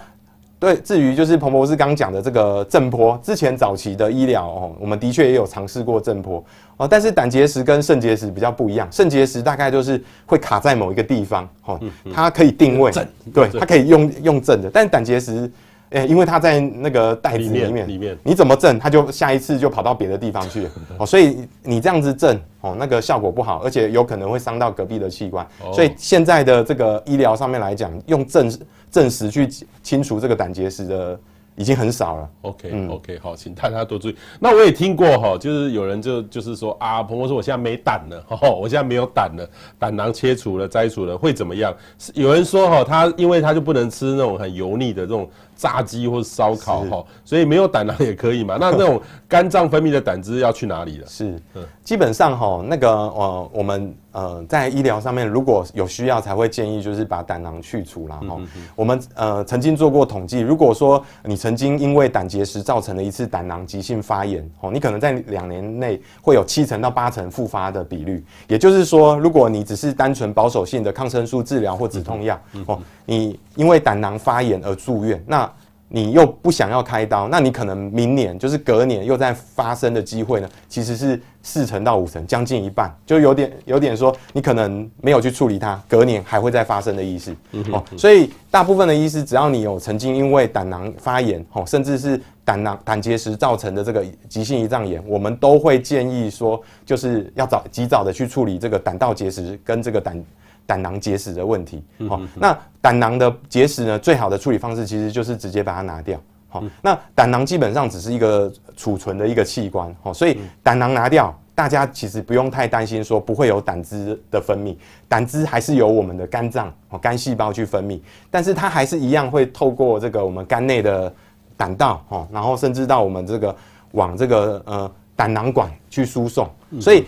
[0.59, 6.41] 对，至于就是彭博士刚讲的这个震波，之前早期的医疗哦，我们的确也有尝试过震波
[6.77, 11.77] 哦，但是胆结石跟肾结石比较不一样，肾结石大概就是会卡在某一个地方，哦，
[12.13, 12.89] 它可以定位，
[13.33, 15.51] 对，它可以用用震的，但胆结石。
[15.93, 25.47] 诶，因为它在那个袋子里面，里面你怎么震，它就下一次就跑到别的地方去 哦，所以你这样子震哦，那个效果不好，而且有可能会伤到隔壁的器官。
[25.73, 28.51] 所以现在的这个医疗上面来讲，用震
[28.91, 29.47] 震石去
[29.81, 31.19] 清除这个胆结石的
[31.55, 32.29] 已经很少了。
[32.41, 34.15] OK、嗯、OK，好，请大家多注意。
[34.39, 38.25] 那我也听过哈，就是有人就就是说啊，鹏鹏说我现在没胆了，
[38.59, 41.71] 我现在没有胆了，胆囊切除了、摘除了会怎么样？
[42.15, 48.57] 有人说哈，他因为他就不能吃那种很油腻的这种炸鸡或者烧烤哈，所以没有胆囊也可以嘛。
[48.59, 51.07] 那那种 肝脏分泌的胆汁要去哪里了？
[51.07, 51.39] 是，
[51.83, 53.93] 基本上哈，那个呃，我们。
[54.13, 58.17] 呃，在医疗上面，如果有需要，才会建议就是把胆囊去除啦。
[58.17, 58.47] 哈、嗯。
[58.75, 68.23] 我们呃曾经做过统计，如果说你曾经因为胆结石造成了一次胆囊急性发炎，哦，你可能在两年内会有七成到八成复发的比率。
[68.47, 75.51] 也就是说，如果你只是单纯保守性的抗生素治疗或止痛药，哦，你因为胆囊发炎而住院，那。
[75.95, 80.49] 你又不想要开刀，那你可能明年就是隔年又再发生的机会呢？
[80.67, 87.35] 其实是四成到五成，将近一半，就有点有点说你可能没有去处理它，隔年还会再发生的意思。
[87.51, 100.19] 嗯、哦，所以大部分的医师，只要你有曾经因为胆囊发炎，哦，甚至是胆囊胆结石造成的这个急性胰脏炎，我们都会建议说，就是要早及早的去处理这个胆道结石跟这个胆。
[100.65, 114.75] 胆囊结石的问题，好，那胆囊的结石呢，最好的处理方式其实就是直接把它拿掉，好，那胆囊基本上只是一个储存的一个器官，好，所以胆囊拿掉，大家其实不用太担心说不会有胆汁的分泌，
[115.09, 117.99] 胆汁还是由我们的肝脏哦肝细胞去分泌，
[118.31, 121.13] 但是它还是一样会透过这个我们肝内的
[121.57, 123.55] 胆道，哈，然后甚至到我们这个
[123.91, 126.49] 往这个呃胆囊管去输送，
[126.79, 127.05] 所以。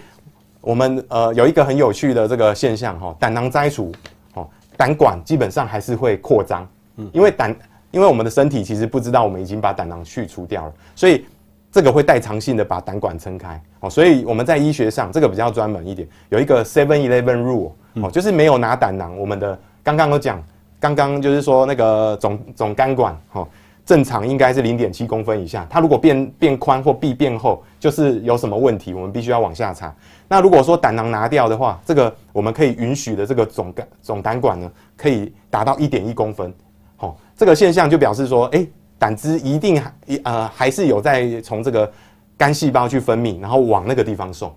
[0.66, 3.92] 我们呃有一个很有趣的这个现象哈，胆囊摘除，
[4.34, 7.56] 哦，胆管基本上还是会扩张，嗯，因为胆，
[7.92, 11.24] 因为我们的身体其实不知道我们已经把胆囊去除掉了，所以
[11.72, 20.44] 这个会代偿性的把胆管撑开，哦，所以我们在医学上这个比较专门一点，有一个 Seven Eleven Rule，哦，就是没有拿胆囊，我们的刚刚都讲，
[20.80, 23.48] 刚刚就是说那个总总肝管，哈。
[23.86, 29.94] 正常应该是零点七公分以下，它如果变变宽或壁变厚，就是有什么问题，我们必须要往下查。
[30.28, 36.52] 那如果说胆囊拿掉的话，这个我们可以允许的这个总肝总胆管呢，可以达到一点一公分。
[36.98, 38.66] 好、哦，这个现象就表示说，哎、
[38.98, 39.94] 胆汁一定还
[40.24, 41.92] 呃还是有在从这个
[42.36, 44.50] 肝细胞去分泌，然后往那个地方送。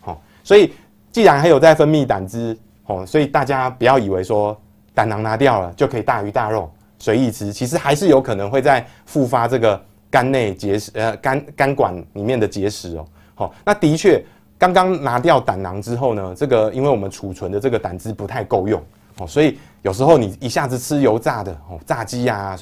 [0.00, 0.72] 好、哦，所以
[1.10, 2.56] 既然还有在分泌胆汁，
[2.86, 4.58] 哦，所以大家不要以为说
[4.94, 6.72] 胆囊拿掉了就可以大鱼大肉。
[7.02, 13.04] 随意吃，其实还是有可能会在复发这个肝内结石，呃，肝肝管里面的结石哦。
[13.34, 14.24] 好，那的确，
[14.56, 18.80] 刚刚拿掉胆囊之后呢，这个因为我们储存的这个胆汁不太够用，
[19.18, 22.56] 哦，所以有时候你一下子吃油炸的，哦，炸鸡呀，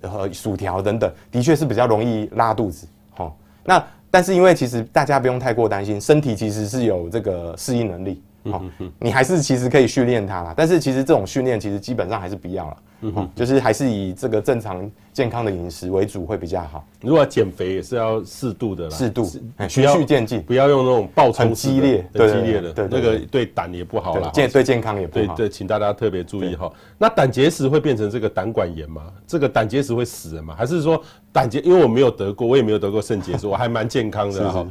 [0.00, 2.86] 和薯条等等，的确是比较容易拉肚子。
[3.10, 8.62] 好，那但是因为其实大家不用太过担心，身体其实是有这个适应能力，哦，
[8.98, 10.54] 你还是其实可以训练它啦。
[10.56, 12.76] 但是其实这种训练其实基本上还是不要了。
[13.04, 16.84] 嗯哼，就是还是以这个正常健康的饮食为主会比较好。
[17.00, 19.24] 如果要减肥也是要适度的啦，适度，
[19.68, 25.34] 循序渐进，不要用那种暴冲激烈、很激烈的，对那个对胆也不好啦，健对健康也不好。
[25.34, 26.72] 对对，请大家特别注意哈。
[26.96, 29.02] 那胆结石会变成这个胆管炎吗？
[29.26, 30.54] 这个胆结石会死人吗？
[30.56, 31.02] 还是说
[31.32, 31.58] 胆结？
[31.58, 34.64] 因为我没有得过，我也没有得过肾结石，我还蛮健康的哈。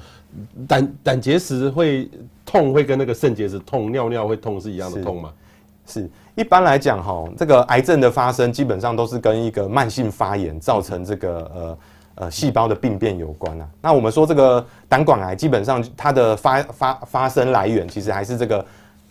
[0.67, 2.09] 胆胆结石会
[2.45, 5.31] 痛，会跟那个肾结石痛、尿尿会痛是一样的痛吗？
[5.85, 6.09] 是。
[6.35, 11.77] 一般来讲，哈，这个癌症的发生基本上都是跟一个慢性发炎造成这个呃
[12.15, 13.67] 呃细胞的病变有关啊。
[13.81, 18.65] 那我们说这个胆管癌，基本上它的发发发生来源其实还是这个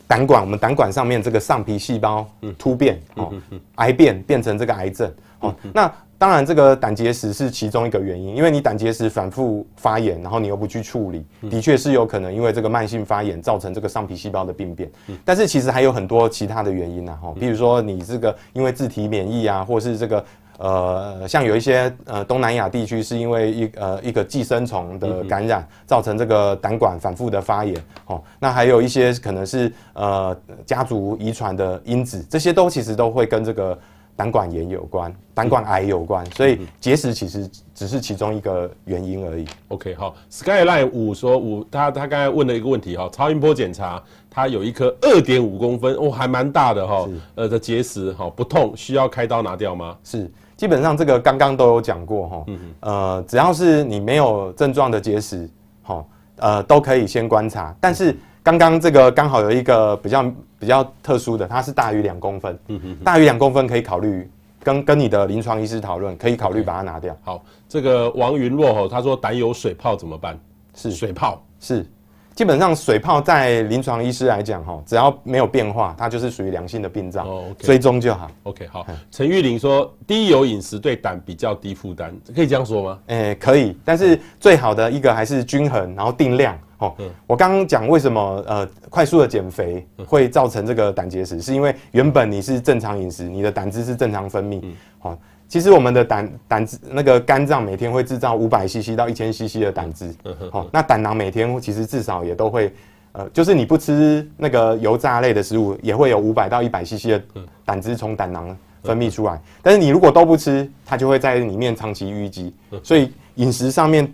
[0.09, 3.30] 胆管，我们胆管上面这个上皮细胞突变哦，
[3.74, 5.54] 癌变变成这个癌症哦。
[5.74, 14.90] 那当然，这个胆结石是其中一个原因，因为你胆结石反复发炎，然后你又不去处理，的确是有可能因为这个慢性发炎造成这个上皮细胞的病变。
[15.24, 20.22] 但是其实还有很多其他的原因呐，哈，比如说你这个因为自体免疫啊，或是这个
[20.59, 33.78] 呃，像有一些呃东南亚地区是因为一呃一个寄生虫的感染造成这个胆管反复的发炎，哦，那还有一些可能是呃家族遗传的因子，这些都其实都会跟这个。
[34.20, 39.46] 胆管炎有关，胆管癌有关，所以结石其实只是其中一个原因而已。
[39.68, 49.96] OK，好，Skyline 五说五，他他刚才问了一个问题哈，超音波检查，他有一颗二点五公分，哦，还蛮大的哈，呃的结石哈，不痛，需要开刀拿掉吗？
[50.04, 52.46] 是，基本上这个刚刚都有讲过哈，
[52.80, 55.48] 呃，只要是你没有症状的结石，
[55.83, 56.04] 哈，
[56.37, 58.14] 呃，都可以先观察，但是。
[58.51, 64.29] 刚刚这个刚好有一个比较比较特殊的，它是大于两公分，嗯哼，大于两公分可以考虑
[64.63, 67.17] 跟跟你的临床医师讨论，可以考虑把它拿掉。
[67.23, 70.37] 好，这个王云洛吼，他说胆有水泡怎么办？
[70.75, 71.87] 是水泡，是
[72.35, 78.31] 基本上水泡在临床医师来讲，哈，只要没有变化，它就是属于良性的病灶，哦 okay、追踪就好。
[78.45, 78.87] OK，好。
[79.11, 82.99] 陈玉玲说，低油饮食对胆比较低负担，可以这样说吗？
[83.07, 86.59] 诶、欸，可以，但是最好的一个还是均衡，然后定量。
[86.81, 94.61] 哦，嗯、我刚刚讲为什么呃快速的减肥会造成这个胆结石，是因为原本你是正常饮食，你的胆汁是正常分泌，
[94.99, 95.19] 好、嗯。
[95.47, 100.14] 其实我们的胆胆汁那个肝脏每天会制造五百 CC 到一千 CC 的胆汁，
[100.53, 102.73] 好，那胆囊每天其实至少也都会，
[103.11, 107.23] 呃，就是你不吃那个油炸类的食物，也会有五百到一百 CC 的
[107.64, 109.43] 胆汁从胆囊分泌出来。
[109.61, 114.11] 但是你如果都不吃，它就会在里面长期淤积，所以饮食上面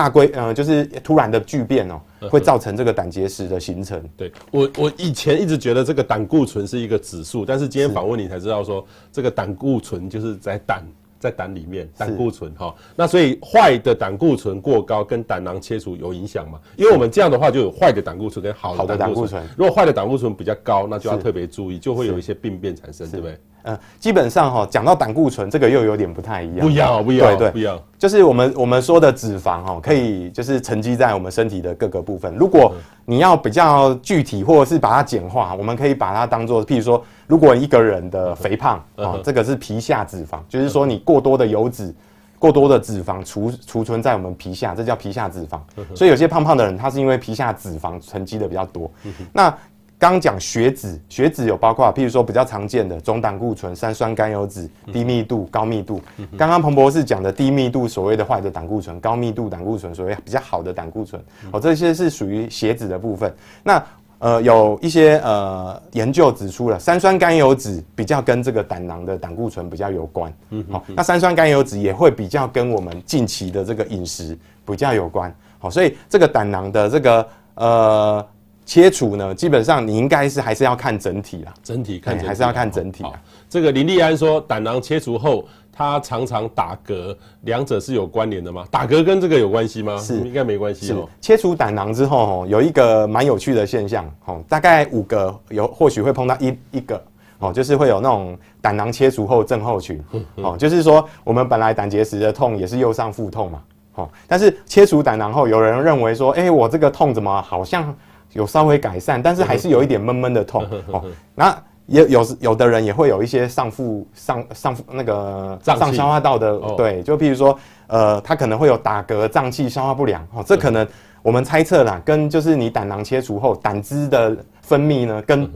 [0.00, 2.00] 大规呃就是突然的巨变哦。
[2.30, 3.98] 会造成这个胆结石的形成。
[4.14, 10.84] 对我，我以前一直觉得这个胆固醇是一个指数，但是今天访问你才知道说，这个胆固醇就是在胆
[11.18, 12.74] 在胆里面，胆固醇哈。
[12.94, 16.60] 那所以坏的胆固醇过高跟胆囊切除有影响吗？
[16.76, 19.42] 因为我们这样的话就有坏的胆固醇跟好的胆固醇。
[19.56, 23.38] 如果坏的胆固醇比较高，那就要特别注意，就会有一些病变产生，对不对？
[23.62, 26.60] 嗯，基本上哈，讲到胆固醇，这个又有点不太一样。
[26.60, 27.78] 不一样，不一样，对对，不一样。
[27.98, 32.34] 就是我们我们说的脂肪哈，可以就是沉积在我们身体的各个部分。
[32.34, 32.72] 如果
[33.04, 41.94] 你要比较具体，或者是把它简化，我们可以把它当做，譬如说，如果一个人的肥胖啊，这个是皮下脂肪，就是说你过多的油脂、
[42.38, 45.58] 过多的脂肪储储存在我们皮下，这叫皮下脂肪。
[45.94, 48.90] 所以有些胖胖的人，他是因为皮下脂肪沉积的比较多。
[49.30, 49.54] 那
[50.00, 56.00] 刚讲血脂，血脂有包括，譬如说比较常见的总胆固醇、三酸甘油脂、低密度、高密度。
[56.38, 61.22] 刚刚彭博士讲的低密度，所谓的坏的胆固醇；高密度胆固醇，所谓比较好的胆固醇。
[61.52, 63.30] 哦，这些是属于血脂的部分。
[63.62, 63.84] 那
[64.20, 70.32] 呃，有一些呃研究指出了，三酸甘油脂比较跟这个胆囊的胆固醇比较有关。
[70.48, 74.34] 嗯，好，那三酸甘油脂也会比较跟我们近期的这个饮食
[74.64, 75.30] 比较有关。
[75.58, 78.26] 好，所以这个胆囊的这个呃。
[78.70, 83.10] 切除呢，基本上你应该是还是要看整体啦，整体看整体还是要看整体啊。
[83.48, 88.64] 这个林立安说，胆囊切除后，他常常打嗝，两者是有关联的吗？
[88.70, 89.98] 打嗝跟这个有关系吗？
[89.98, 91.08] 是，应该没关系哦。
[91.20, 97.02] 切除胆囊之后，有一个蛮有趣的现象，哦，大概五个有，或许会碰到一一个，
[97.40, 100.00] 哦，就是会有那种胆囊切除后症候群，
[100.36, 103.62] 哦，就是说我们本来胆结石的痛也是右上腹痛嘛，
[103.96, 107.92] 哦，但是切除胆囊后，有人认为说，哎，我这个痛怎么好像？
[108.32, 111.04] 有稍微改善，但是还是有一点闷闷的痛哦。
[111.34, 120.44] 那也有有的人也会有一些上腹上上腹那个上消化道的，对，就譬如说，呃，他可能会有打嗝、胀气、消化不良哦。
[120.46, 120.86] 这可能
[121.20, 125.50] 我们猜测啦，跟就是你胆囊切除后胆汁的分泌呢，跟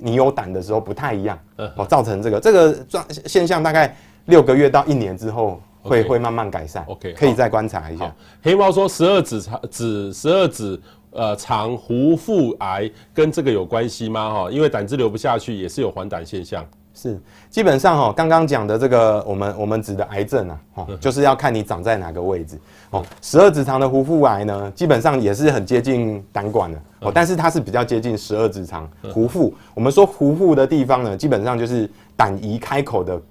[0.00, 1.38] 你有胆的时候不太一样
[1.76, 6.82] 哦，造成这个这个状现象大概六个月到一年之后会会慢慢改善。
[6.86, 8.10] OK，可以再观察一下。
[8.42, 10.80] 黑猫说十二指肠指十二指。
[11.14, 14.30] 呃，肠壶腹癌跟这个有关系吗？
[14.32, 16.66] 哈，因为胆汁流不下去，也是有黄疸现象。
[16.92, 22.58] 是，基本上哈，刚刚讲的这个，我们我们指的癌症啊，哈，就是要看你长在哪个位置。
[22.90, 29.54] 哦，十二指肠的壶腹癌呢，基本上也是很接近胆管的，哦，但是它是比较接近十二指肠壶腹。
[29.72, 33.22] 我们说壶腹的地方呢，基本上就是胆胰开口的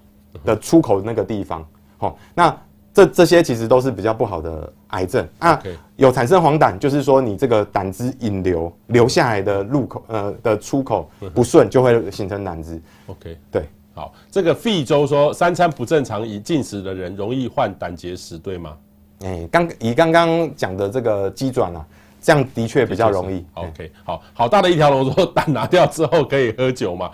[0.44, 1.62] 的出口那个地方。
[1.98, 2.56] 好，那。
[2.94, 5.60] 这这些其实都是比较不好的癌症啊
[5.96, 12.80] 有产生黄疸，就是说你这个胆汁引流流下来的入口呃的出口不顺，就会形成胆汁。
[13.06, 18.76] OK，对，好，这个费州说三餐不正常以进食的人容易患胆结石，对吗？
[19.24, 21.84] 哎，刚以刚刚讲的这个机转啊。
[22.24, 23.44] 这样的确比较容易。
[23.52, 27.10] OK，好好大的一条龙，说胆拿掉之后可以喝酒嘛？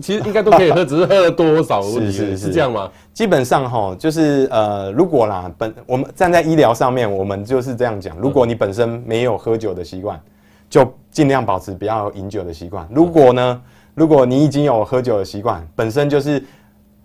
[0.00, 2.06] 其实应该都可以喝，只是喝了多少问题。
[2.06, 2.90] 是是是，是这样吗？
[3.12, 8.16] 基本上哈，就是呃，如果啦，本我们站在医疗上面，我们就是这样讲。
[8.16, 10.18] 如果你本身没有喝酒的习惯，
[10.70, 12.88] 就尽量保持不要饮酒的习惯。
[12.90, 16.42] 如果呢，如果你已经有喝酒的习惯，本身就是。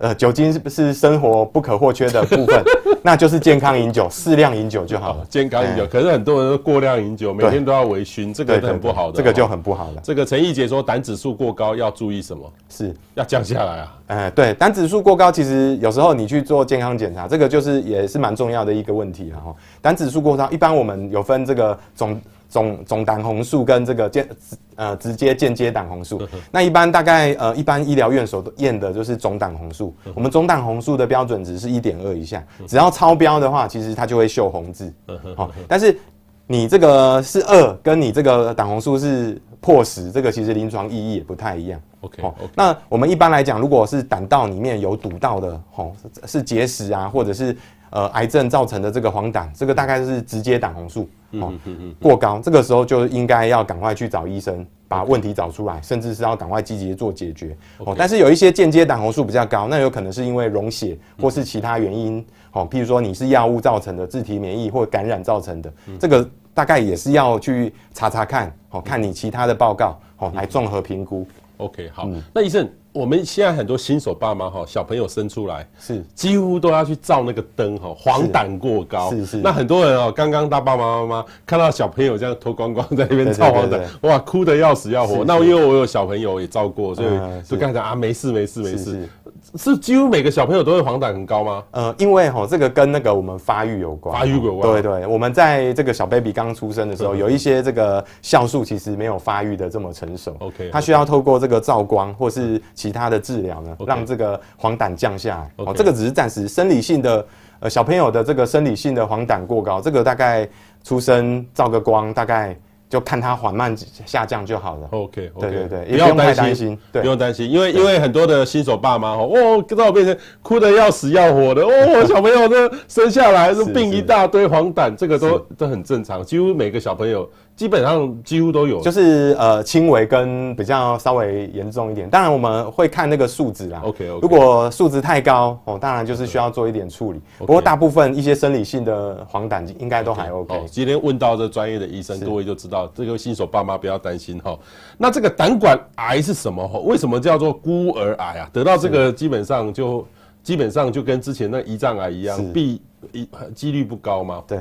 [0.01, 2.63] 呃，酒精是不是生活不可或缺的部分？
[3.03, 5.21] 那就是健康饮酒，适量饮酒就好了。
[5.21, 9.17] 哦、健康饮酒，欸、可是很多人都过量饮酒，每天都要微醺，这个很不好的。
[9.17, 10.01] 这个就很不好了。
[10.03, 12.51] 这个陈义杰说，胆指数过高要注意什么？
[12.69, 13.97] 是要降下来啊？
[14.07, 19.55] 哎、欸，对，胆指数过高，其实有时候你去做健康检查，这个就是也是蛮重要的一个问题了哈。
[19.81, 22.19] 胆指数过高，一般我们有分这个总。
[22.51, 24.27] 总总胆红素跟这个间
[24.75, 34.93] 呃直接间接胆红素，那一般大概呃一般医疗院所验的就是总胆红素，我们总胆红素的标准值是一点二以下，只要超标的话，其实它就会秀红字。
[35.37, 35.97] 好，但是
[36.45, 41.79] 你这个是二，跟你这个胆红素是破十，这个其实临床意义也不太一样。
[42.01, 42.21] OK，
[42.53, 47.55] 那我们一般来讲，如果是胆道里面有堵到的，吼是结石啊，或者是
[47.91, 51.07] 呃癌症造成的这个黄疸，这个大概是直接胆红素。
[51.34, 51.54] 哦，
[52.02, 57.56] 过高，这个时候就应该要赶快去找医生，把问题找出来，甚至是要赶快积极做解决。
[57.78, 62.26] 哦，但是有一些间接胆红素比较高，那有可能是因为溶血或是其他原因。
[62.54, 71.25] 哦，譬如说你是药物造成的自体免疫或感染造成的，这个大概也是要去查查看，哦，看你其他的报告，哦，来综合评估。
[71.62, 72.69] OK，好，那医生。
[72.93, 79.37] 我们现在很多新手爸妈哈，小朋友生出来是几乎都要去照那个灯哈，黄疸过高是是。
[79.37, 85.23] 那很多人哦，刚刚大爸爸妈妈看到小朋友这样脱光光在那边照黄疸，哇，哭得要死要活。
[85.23, 87.07] 那因为我有小朋友也照过，所以
[87.47, 89.07] 就跟他讲啊，没事没事没事。
[89.56, 91.63] 是几乎每个小朋友都会黄疸很高吗？
[91.71, 94.71] 呃，因为哈，这个跟那个我们发育有关，发育有关。
[94.71, 100.35] 对对，我们在这个小 baby 刚出生的时候，有一些这个酵素其实没有发育的这么成熟。
[100.39, 103.62] OK，它需要透过这个照光或是其他的治疗。
[103.77, 103.85] Okay.
[103.87, 105.52] 让这个黄疸降下来。
[105.65, 107.25] 哦，这个只是暂时生理性的，
[107.60, 110.47] 呃，小朋友的这个生理性的黄疸过高，这个大概
[110.83, 112.58] 出生照个光，大概。
[112.92, 113.73] 就看它缓慢
[114.06, 114.87] 下降就好了。
[114.92, 127.29] OK，, okay 对对对，不用太担心，对，不用担心，因为因为很多的新手爸妈哦，到我变成哭的要死要活的哦， 小朋友这生下来是病一大堆黄疸，这个都都很正常，几乎每个小朋友
[127.62, 133.79] 基本上几乎都有，就是呃轻微跟比较稍微严重一点，当然我们会看那个数值啦。
[133.85, 137.19] OK，, okay 如果数值太高哦，当然就是需要做一点处理。
[137.19, 137.45] Okay.
[137.45, 140.55] 不过大部分一些生理性的黄疸应该都还 OK。
[140.55, 142.91] 哦，今天问到这专业的医生，各位就知道。
[142.95, 144.57] 这个新手爸妈不要担心哈，
[144.97, 146.67] 那这个胆管癌是什么？
[146.83, 148.49] 为什么叫做孤儿癌啊？
[148.51, 150.03] 得到这个基本上就
[150.41, 152.81] 基本上就跟之前那胰脏癌一样，必
[153.12, 154.43] 一几率不高吗？
[154.47, 154.57] 对，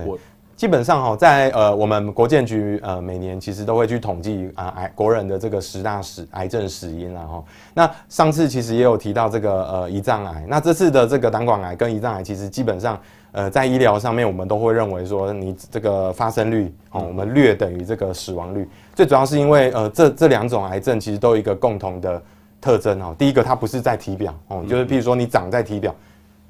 [0.61, 7.43] 基本上哈，在呃我们国健局呃每年其实都会去统计啊癌国人的这个十大死癌症死因啦哈。
[7.73, 13.01] 那上次其实也有提到这个呃胰脏癌，那这次的这个胆管癌跟胰脏癌其实基本上。
[13.33, 18.69] 呃，在医疗上面，我们都会认为说，你这个发生率哦，我们略等于这个死亡率。
[18.93, 22.21] 最主要是因为呃，这这两种癌症其实都有一个共同的
[22.61, 23.15] 特征哦。
[23.17, 25.95] 第一个，它不是在体表哦，就是譬如说你长在体表，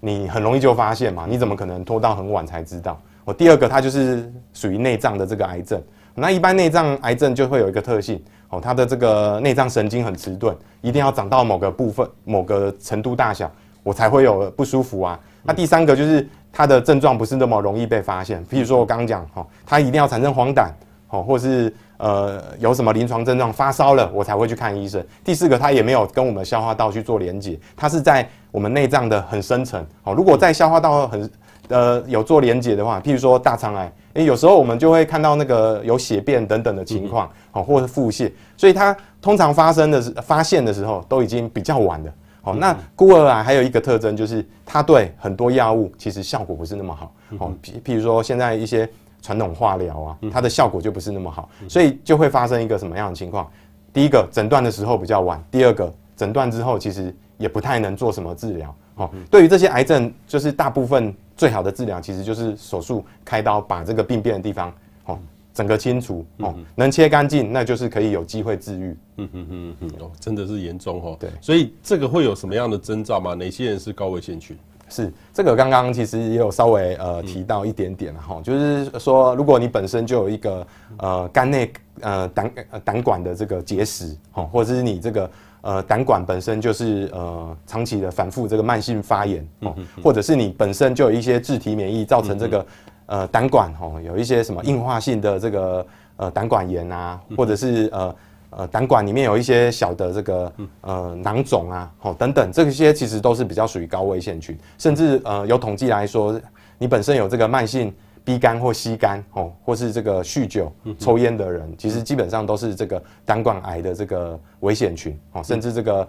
[0.01, 2.99] 你很容易就发现嘛，你怎么可能拖到很晚才知道？
[3.33, 5.83] 第二个，它就是属于内脏的这个癌症。
[6.15, 13.51] 那一般内脏癌症就会有一个特性哦，它的这个内脏神经很迟钝，一定要长到某个部分、某个程度大小，
[13.83, 15.19] 我才会有不舒服啊。
[15.43, 16.29] 那第三个就是。
[16.53, 20.69] 它的症状不是那么容易被发现，譬如说我刚刚讲哈，它一定要产生黄疸，
[21.09, 25.01] 哦，或是呃有什么临床症状发烧了，我才会去看医生。
[25.23, 31.31] 第四个，它也没有跟我们消化道去做连结，它是在我们内脏的很深层，哦，如果在消化道很
[31.71, 42.13] 呃有做连结的话，譬如说大肠癌，诶，有时候我们就会看到那个有血便等等的情况，哦，或是腹泻，所以它通常发生的是发现的时候都已经比较晚了。
[42.43, 47.13] 好，那孤儿癌还有一个特征就是，它对很多药物其实效果不是那么好。
[47.39, 48.89] 哦，譬譬如说现在一些
[49.21, 53.47] 传统化疗啊，它的效果就不是那么好，所以就会发生一个什么样的情况？
[53.93, 58.75] 第一个诊断的时候比较晚，第二个诊断之后其实也不太能做什么治疗。
[58.95, 64.71] 哦，对于这些癌症，就是大部分最好的治疗其实就是手术开刀把这个病变的地方，
[65.07, 65.19] 哦。
[65.53, 68.97] 整个清除哦，能切干净，那就是可以有机会治愈。
[69.17, 71.17] 嗯嗯嗯嗯哦，真的是严重哦。
[71.19, 73.35] 对，所以这个会有什么样的征兆吗？
[73.35, 74.57] 哪些人是高危险群？
[74.89, 80.67] 是这个刚刚其实也有稍微呃提到一点点了哈，就是说如果你本身就有一个
[80.99, 82.53] 呃肝内呃胆
[82.85, 85.29] 胆管的这个结石哦，或者是你这个
[85.63, 92.67] 呃胆管本身就是呃长期的反复这个慢性发炎哦，或者是你本身就有一些自体免疫造成这个。
[93.11, 95.85] 呃，胆管吼有一些什么硬化性的这个
[96.15, 98.15] 呃胆管炎啊，或者是呃
[98.51, 100.53] 呃胆管里面有一些小的这个
[100.83, 106.41] 呃囊肿啊，吼等等，这些其实都是比较属于高危险群，甚至呃有统计来说，
[106.79, 107.93] 你本身有这个慢性
[108.31, 116.09] B 肝或吸肝哦，或是这个酗酒、抽烟的人，其实基本上都是这个胆管癌的这个危险群哦，甚至这个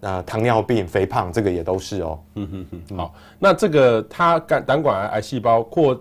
[0.00, 2.20] 呃糖尿病、肥胖这个也都是哦。
[2.34, 5.98] 嗯哼哼，好，那这个它肝胆管癌癌细胞扩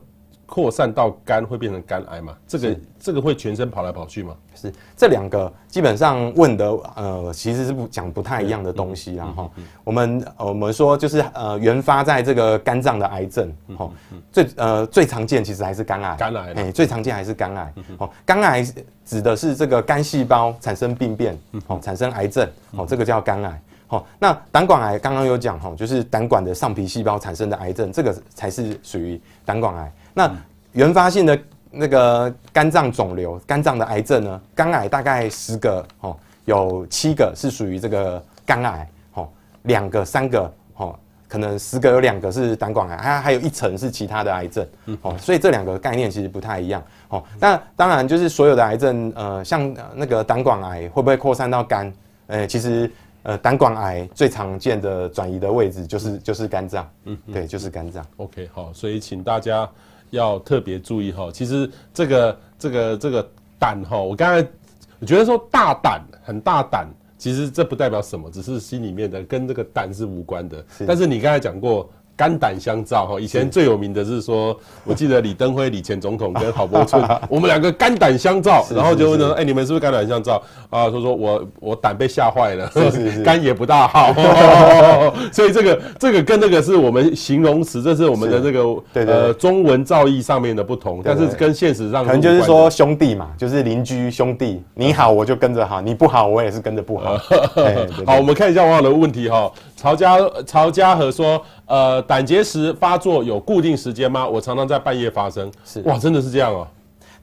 [0.51, 2.35] 扩散到肝会变成肝癌嘛？
[2.45, 4.35] 这个这个会全身跑来跑去吗？
[4.53, 9.49] 是这两个基本上问的呃其实是不讲不太一样的东西啦哈。
[9.85, 13.89] 我们我们说就是呃原发在这个肝脏的癌症哈，
[14.29, 16.17] 最呃最常见其实还是肝癌。
[16.17, 17.73] 肝癌哎，最常见还是肝癌。
[17.97, 18.61] 哦，肝癌
[19.05, 23.61] 指的是这个肝细胞产生病变，哦产生癌症，哦这个叫肝癌。
[23.91, 29.91] 好，那胆管癌刚刚有讲哈，就是胆管的上皮细胞产生的癌症，这个才是属于胆管癌。
[30.13, 30.31] 那
[30.71, 31.37] 原发性的
[31.69, 34.41] 那个肝脏肿瘤、肝脏的癌症呢？
[34.55, 36.15] 肝癌大概十个哦，
[36.45, 39.27] 有七个是属于这个肝癌，哦，
[39.63, 44.65] 两个、三个哦，可能十个有两个是胆管癌，还还有一层是其他的癌症，
[45.01, 47.21] 哦，所以这两个概念其实不太一样，哦。
[47.41, 51.91] 那当然就是所有的癌症，呃，像那个胆管癌会不会扩散到肝？
[52.27, 52.89] 呃，其实
[53.23, 58.05] 呃，胆管癌最常见的转移的位置就是就是肝脏，嗯，对，就是肝脏。
[58.17, 59.69] OK，好，所以请大家
[60.09, 61.29] 要特别注意哈。
[61.31, 64.47] 其实这个这个这个胆哈，我刚才
[64.99, 66.87] 我觉得说大胆很大胆。
[67.17, 70.57] 其实这不代表什么，只是心里面的跟这个胆是无关的。
[70.75, 71.89] 是，但是你刚才讲过。
[72.15, 74.55] 肝胆相照哈，以前最有名的是说，
[74.85, 80.41] 我记得李登辉李前总统跟郝柏村， 我们两个肝胆相照，然后就问他，哎，你们是不是肝胆相照？
[80.69, 80.89] 啊？
[80.89, 82.69] 他说我我胆被吓坏了，
[83.23, 84.13] 肝 也不大好，
[85.31, 88.63] 所以这个这个跟那个是我们形容词，这是我们的这个
[89.05, 97.17] 呃中文造诣上面的不同，但是跟现实上可能就是说兄弟嘛，就是邻居兄弟，你好我就跟着好，你不好我也是跟着不好。
[98.05, 99.51] 好，我们看一下网友的问题哈，
[99.81, 101.41] 曹家曹家和说。
[101.65, 104.27] 呃，胆结石发作有固定时间吗？
[104.27, 105.49] 我常常在半夜发生。
[105.63, 106.67] 是哇，真的是这样哦。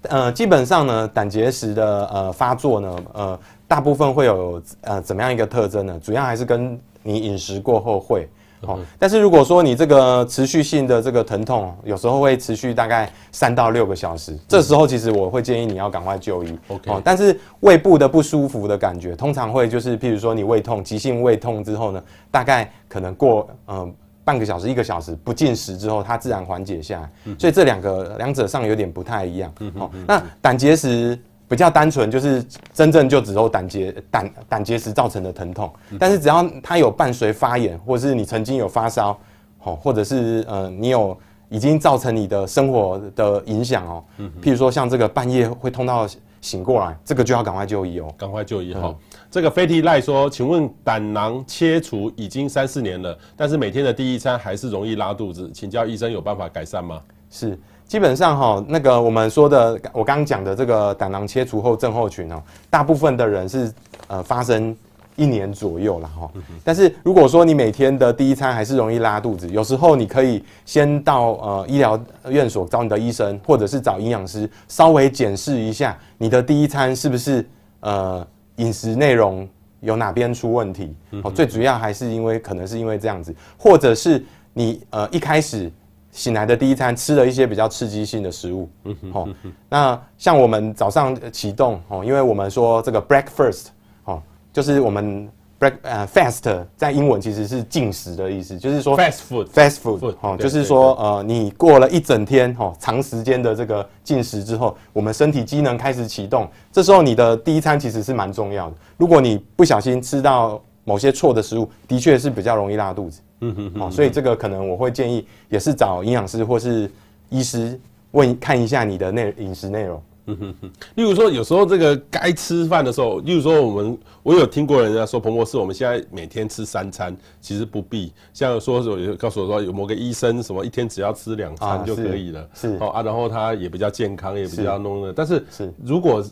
[0.02, 6.00] 呃，基本上呢，胆结石的呃发作呢，呃，大部分会有呃怎么样一个特征呢？
[6.02, 8.26] 主要还是跟你饮食过后会。
[8.62, 16.58] 哦，但是如果说你这个持续性的这个疼痛，有时候会持续大概三到六个小时，这时候其实我会建议你要赶快就医。
[16.68, 23.78] OK，哦，但是胃部的不舒服的感觉，通常会就是譬如说你胃痛，急性胃痛之后呢，大概可能过嗯。
[23.78, 23.92] 呃
[24.28, 29.50] 半个小时、一个小时不进食之后，它自然缓解下来，嗯、所以这两个两者上有点不太一样。
[29.60, 31.18] 嗯哼嗯哼，那胆结石
[31.48, 35.72] 比较单纯，就是真正就只有胆结胆胆结石造成的疼痛。
[35.98, 39.18] 但是只要它有伴随发炎，或者是你曾经有发烧，
[39.58, 41.18] 或者是呃你有
[41.48, 44.04] 已经造成你的生活的影响哦。
[44.18, 46.06] 嗯、譬如说像这个半夜会痛到
[46.40, 48.82] 醒过来，这个就要赶快就医哦，赶快就医哈。
[48.84, 48.96] 嗯
[49.30, 56.98] 这个飞提赖说：“请问胆囊切除已经三四年了，但是每天的第一餐还是容易拉肚子，请教医生有办法改善吗？”
[57.30, 57.58] 是，
[57.88, 63.72] 基本上哈，那个我们说的，我刚刚讲的这个胆囊切除后症候群哦，大部分的人是
[64.06, 64.76] 呃发生
[65.16, 66.30] 一年左右了哈。
[66.62, 77.44] 但是如果说你每天的第一餐还是容易拉肚子，有时候你可以先到呃医疗院所找你的医生，或者是找营养师稍微检视一下你的第一餐是不是
[77.80, 78.24] 呃。
[78.58, 80.92] 饮食内容有哪边出问题？
[81.22, 84.20] 哦，最主要还是因为可能是因为这样子，或者是
[84.52, 85.70] 你呃一开始
[86.18, 88.68] 醒来的第一餐吃了一些比较刺激性的食物。
[88.84, 89.28] 嗯哼，好，
[89.68, 93.66] 那像我们早上启动哦，因为我们说这个 breakfast
[94.04, 94.20] 哦，
[94.52, 95.28] 就是我们。
[95.60, 108.76] break 呃 fast 在英文其实是进食的意思，就是说 fast food fast food 哦，就是说呃你过了一整天哦长时间的这个进食之后，我们身体机能开始启动，这时候你的第一餐其实是蛮重要的。
[108.96, 113.20] 如果你不小心吃到某些错的食物，的确是比较容易拉肚子。
[113.40, 116.90] 嗯哼哼，所以这个可能我会建议也是找营养师或是
[117.28, 117.78] 医师
[118.10, 120.02] 问看一下你的内饮食内容。
[120.26, 128.12] 嗯哼哼，例如说，有时候这个该吃饭的时候，例如说我们，我有听过人家说，彭博士，我们现在每天吃三餐，其实不必。
[128.34, 135.08] 像说说有告诉我说，有某个医生什么一天只要吃两餐就可以了，啊是，是哦啊，然后他也比较健康，也比较弄的。
[135.08, 136.22] 是但是是如果。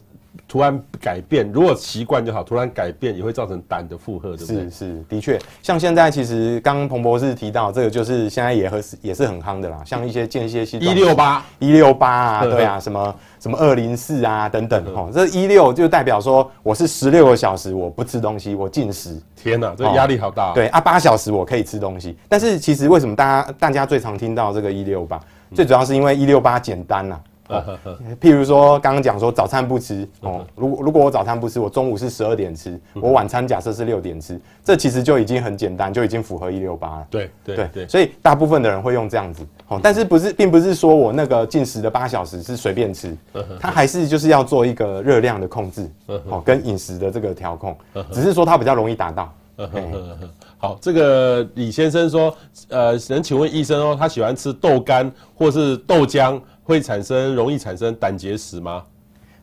[0.48, 2.46] 突然改变，如果习惯就好。
[2.46, 4.62] 突然改变也会造成胆的负荷，对不对？
[4.64, 9.82] 是是，的确，像现在其实刚刚彭博士提到这个，就是现在也和也是很夯的啦。
[9.84, 15.10] 像一些间歇性一六八一六八啊，对啊，什么什么二零四啊等等哈。
[15.12, 19.20] 这一六就代表说我是十六个小时我不吃东西，我禁食。
[19.34, 20.52] 天哪，这个压力好大。
[20.52, 25.20] 对啊，八小时我可以吃东西，但是其实为什么大家大家最常听到这个一六八？
[25.52, 27.18] 最主要是因为一六八简单呐。
[27.48, 27.78] 哦，
[28.20, 37.06] 譬如说，刚刚讲说早餐不吃哦，如果如果我早餐不吃，我中午是十二点吃，我晚餐假设是六点吃，这其实就已经很简单，就已经符合一六八了。
[37.10, 43.16] 对对对，对，所以大部分的人会用这样子，哦，但是不是，并不是说我那个进食的八小时是随便吃，
[43.60, 47.76] 它还是就是要做一个热量的控制，哦，跟饮食的这个调控，
[48.12, 49.32] 只是说它比较容易达到。
[50.58, 52.36] 好，这个李先生说，
[52.68, 56.40] 呃，能请问医生哦，他喜欢吃豆干或是豆浆。
[56.66, 58.82] 会产生容易产生胆结石吗？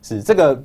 [0.02, 0.62] 是这个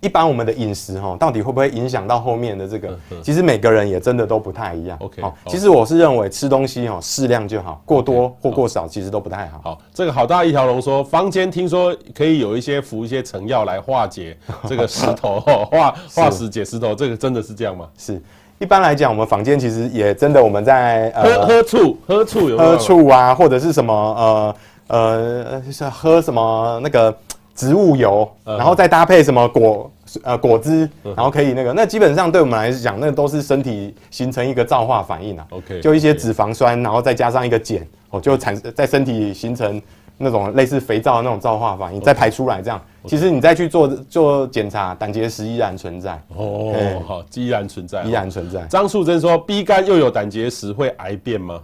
[0.00, 2.98] 一般我们的饮食哈，到底会不会影响到后面的这个？
[3.22, 4.98] 其实每个人也真的都不太一样。
[5.00, 9.60] OK，好，其实我是认为吃东西哈适量就好，过多或过少其实都不太好。
[9.62, 14.36] 好，这个好大一条龙说，坊间听说可以有一些服一些成药来化解
[14.66, 15.38] 这个石头
[15.70, 17.88] 化化石解石头，是这个真的是这样吗？
[17.96, 18.20] 是，
[18.60, 24.54] 一般来讲，我们坊间其实也真的我们在喝、呃、喝醋喝醋有，有喝醋啊，或者是什么呃。
[24.92, 27.16] 呃，就是喝什么那个
[27.54, 29.88] 植物油，然后再搭配什么果
[30.24, 35.46] 呃果汁，然后可以那个，那基本上对我们来讲，那都是身体形成一个皂化反应啊。
[35.50, 37.78] OK，就一些脂肪酸，然后再加上一个碱，
[38.10, 39.80] 哦，就产在身体形成
[40.22, 42.80] 那种类似肥皂的那种皂化反应，再排出来这样。
[43.06, 46.22] 其实你再去做做检查，胆结石依然存在。
[46.36, 46.74] 哦，
[47.06, 48.62] 好，依然存在，依然存在。
[48.66, 51.60] 张素贞说，B 肝又有胆结石会癌变吗？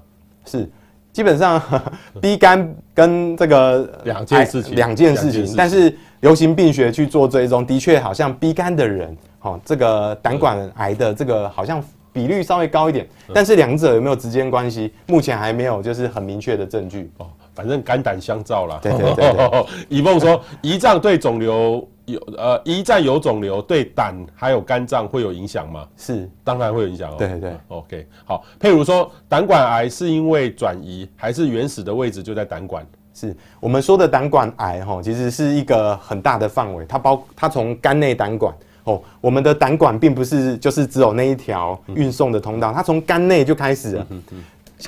[0.46, 0.68] 是。
[1.12, 1.60] 基本上，
[2.20, 5.54] B 肝跟这个两件事情，两件事情。
[5.56, 11.82] 但是流行病学去做追踪，的确好像 B 肝的人，哦，这个胆管癌的这个好像
[12.12, 13.08] 比率稍微高一点。
[13.32, 14.92] 但是两者有没有直接关系？
[15.06, 17.10] 目前还没有，就是很明确的证据。
[17.16, 17.26] 哦，
[17.56, 18.78] 反正肝胆相照啦。
[18.80, 19.66] 对对对，对。
[19.88, 21.88] 以梦说，胰脏对肿瘤。
[22.06, 25.84] 有呃，胰脏有肿瘤对胆还有肝脏会有影响吗？
[25.96, 27.16] 是，当然会有影响哦。
[27.18, 28.44] 对对，OK，好。
[28.60, 32.86] 譬如说，胆管癌是因为转移，还是原始的位置就在胆管？
[33.12, 38.54] 是我们说的胆管癌哈，其实是一个很大的范围，它包它从肝内胆管
[38.84, 44.06] 哦，我们的胆管并不是就是只有那一条运送的通道，它从肝内就开始了。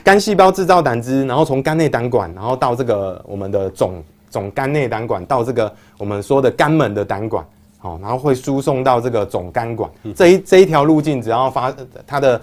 [0.04, 4.02] 肝细胞制造胆汁，然后从肝内胆管，然后到这个我们的总。
[4.30, 7.42] 总肝内胆管到这个我们说的肝门的胆管，
[7.78, 9.90] 好，然后会输送到这个总肝管。
[10.14, 11.74] 这一这一条路径，只要发
[12.06, 12.42] 它的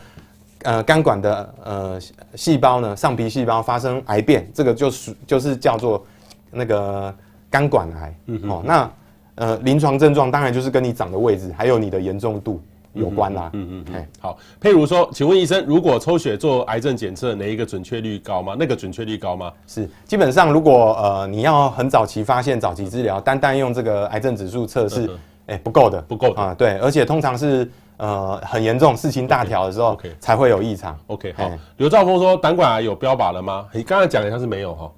[0.64, 2.00] 呃肝管的呃
[2.34, 6.04] 细胞呢，上皮细胞发生癌变，这个就是就是叫做
[6.50, 7.14] 那个
[7.52, 8.16] 肝管癌。
[8.50, 8.92] 哦，那
[9.36, 12.60] 呃临床症状当然就是跟你长的位置，还有你的严重度。
[12.96, 18.56] 有关啦，嗯嗯嗯，好，譬如说，请问医生，如果抽血做癌症检测，哪一个准确率高吗？
[18.58, 19.52] 那个准确率高吗？
[19.68, 25.10] 是，基本上如果呃你要很早期发现、早期治疗，单单用这个癌症指数测试，
[25.48, 30.98] 哎不够的，不够啊，对，而且通常是呃很严重、事情大条的时候才会有异常。
[31.08, 33.68] OK，好，刘兆峰说胆管癌有标靶了吗？
[33.74, 34.92] 你刚才讲的像是没有哈，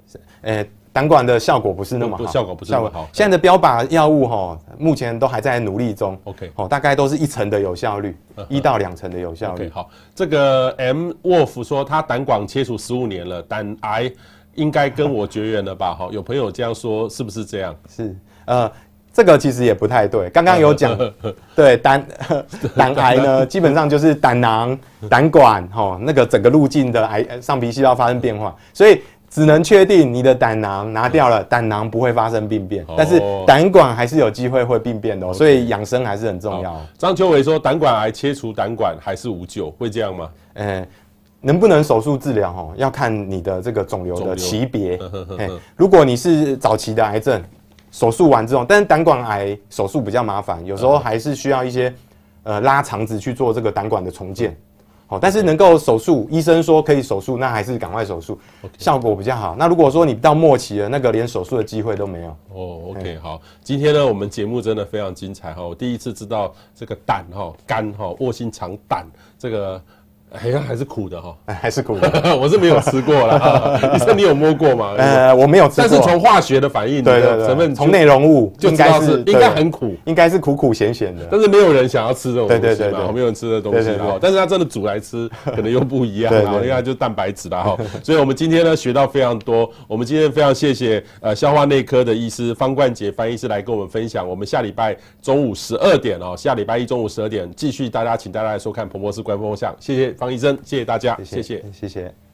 [0.43, 0.66] 哎。
[0.98, 3.08] 胆管的效果不是那么好，效果不是那么好。
[3.14, 6.18] 现在的标靶药物哈，目前都还在努力中。
[6.24, 8.18] OK，哦，大概都是一成的有效率，
[8.50, 9.70] 一到两成的有效率。
[9.72, 14.12] 好，这个 M Wolf 说他胆管切除十五年了，胆癌
[14.56, 15.93] 应该跟我绝缘了吧？
[16.00, 17.76] 哈，有朋友这样说，是不是这样？
[17.88, 18.72] 是，呃，
[19.14, 20.32] 这个其实也不太对。
[20.32, 20.98] 刚刚有讲，
[21.56, 22.04] 对胆
[22.76, 24.76] 胆癌呢，基本上就是胆囊、
[25.08, 29.00] 胆管哈那个整个路径的癌上皮细胞发生变化，所以。
[29.30, 36.80] 只能确定你的胆囊拿掉了，胆囊不会发生病变，但是胆管还是有机会会病变的，所以养生还是很重要。
[36.97, 40.30] 张秋伟说，胆管癌切除胆管还是无救，会这样吗？
[40.55, 40.88] 欸，
[41.41, 42.49] 能不能手术治疗？
[42.51, 44.97] 哦，要看你的这个肿瘤的级别。
[45.75, 47.43] 如果你是早期的癌症，
[47.91, 51.93] 手术完之后，但是胆管癌手术比较麻烦，有时候还是需要一些
[52.43, 54.57] 呃拉肠子去做这个胆管的重建。
[55.08, 58.38] 好，但是能够手术，医生说可以手术，那还是赶快手术.
[58.78, 59.55] 效果比较好。
[59.58, 62.30] 那如果说你到末期了，那个连手术的机会都没有。
[62.30, 69.08] 哦、oh，OK，好，今天呢，我们节目真的非常精彩哈，我第一次知道这个胆哈肝哈卧薪尝胆
[69.39, 69.82] 这个。
[70.32, 72.09] 好像还是苦的哈，还是苦的。
[72.36, 73.80] 我是没有吃过了。
[73.95, 74.93] 医生，你有摸过吗？
[74.97, 75.88] 呃，我没有吃过。
[75.88, 81.25] 但是从化学的反应，对对对，成分从内容物就知道是应该很苦，应该是苦苦咸咸的。
[81.32, 83.89] 但是没有人想要吃这种东西，对对对，没有人吃的东西。
[84.19, 86.34] 但是它真的煮来吃， 可能又不一样。
[86.34, 87.78] 然后应该就蛋白质啦哈。
[88.03, 89.69] 所以我们今天呢学到非常多。
[89.88, 94.28] 我们今天非常谢谢呃消化内科的医师方冠杰翻译师来跟我们分享。
[94.28, 99.73] 我们下礼拜中午十二点哦，下礼拜一中午十二点继续大家请大家来收看彭博士官方风向。
[99.80, 101.15] 谢谢方医生，谢谢大家。
[101.24, 101.72] 谢谢，谢谢。
[101.72, 102.26] 谢谢。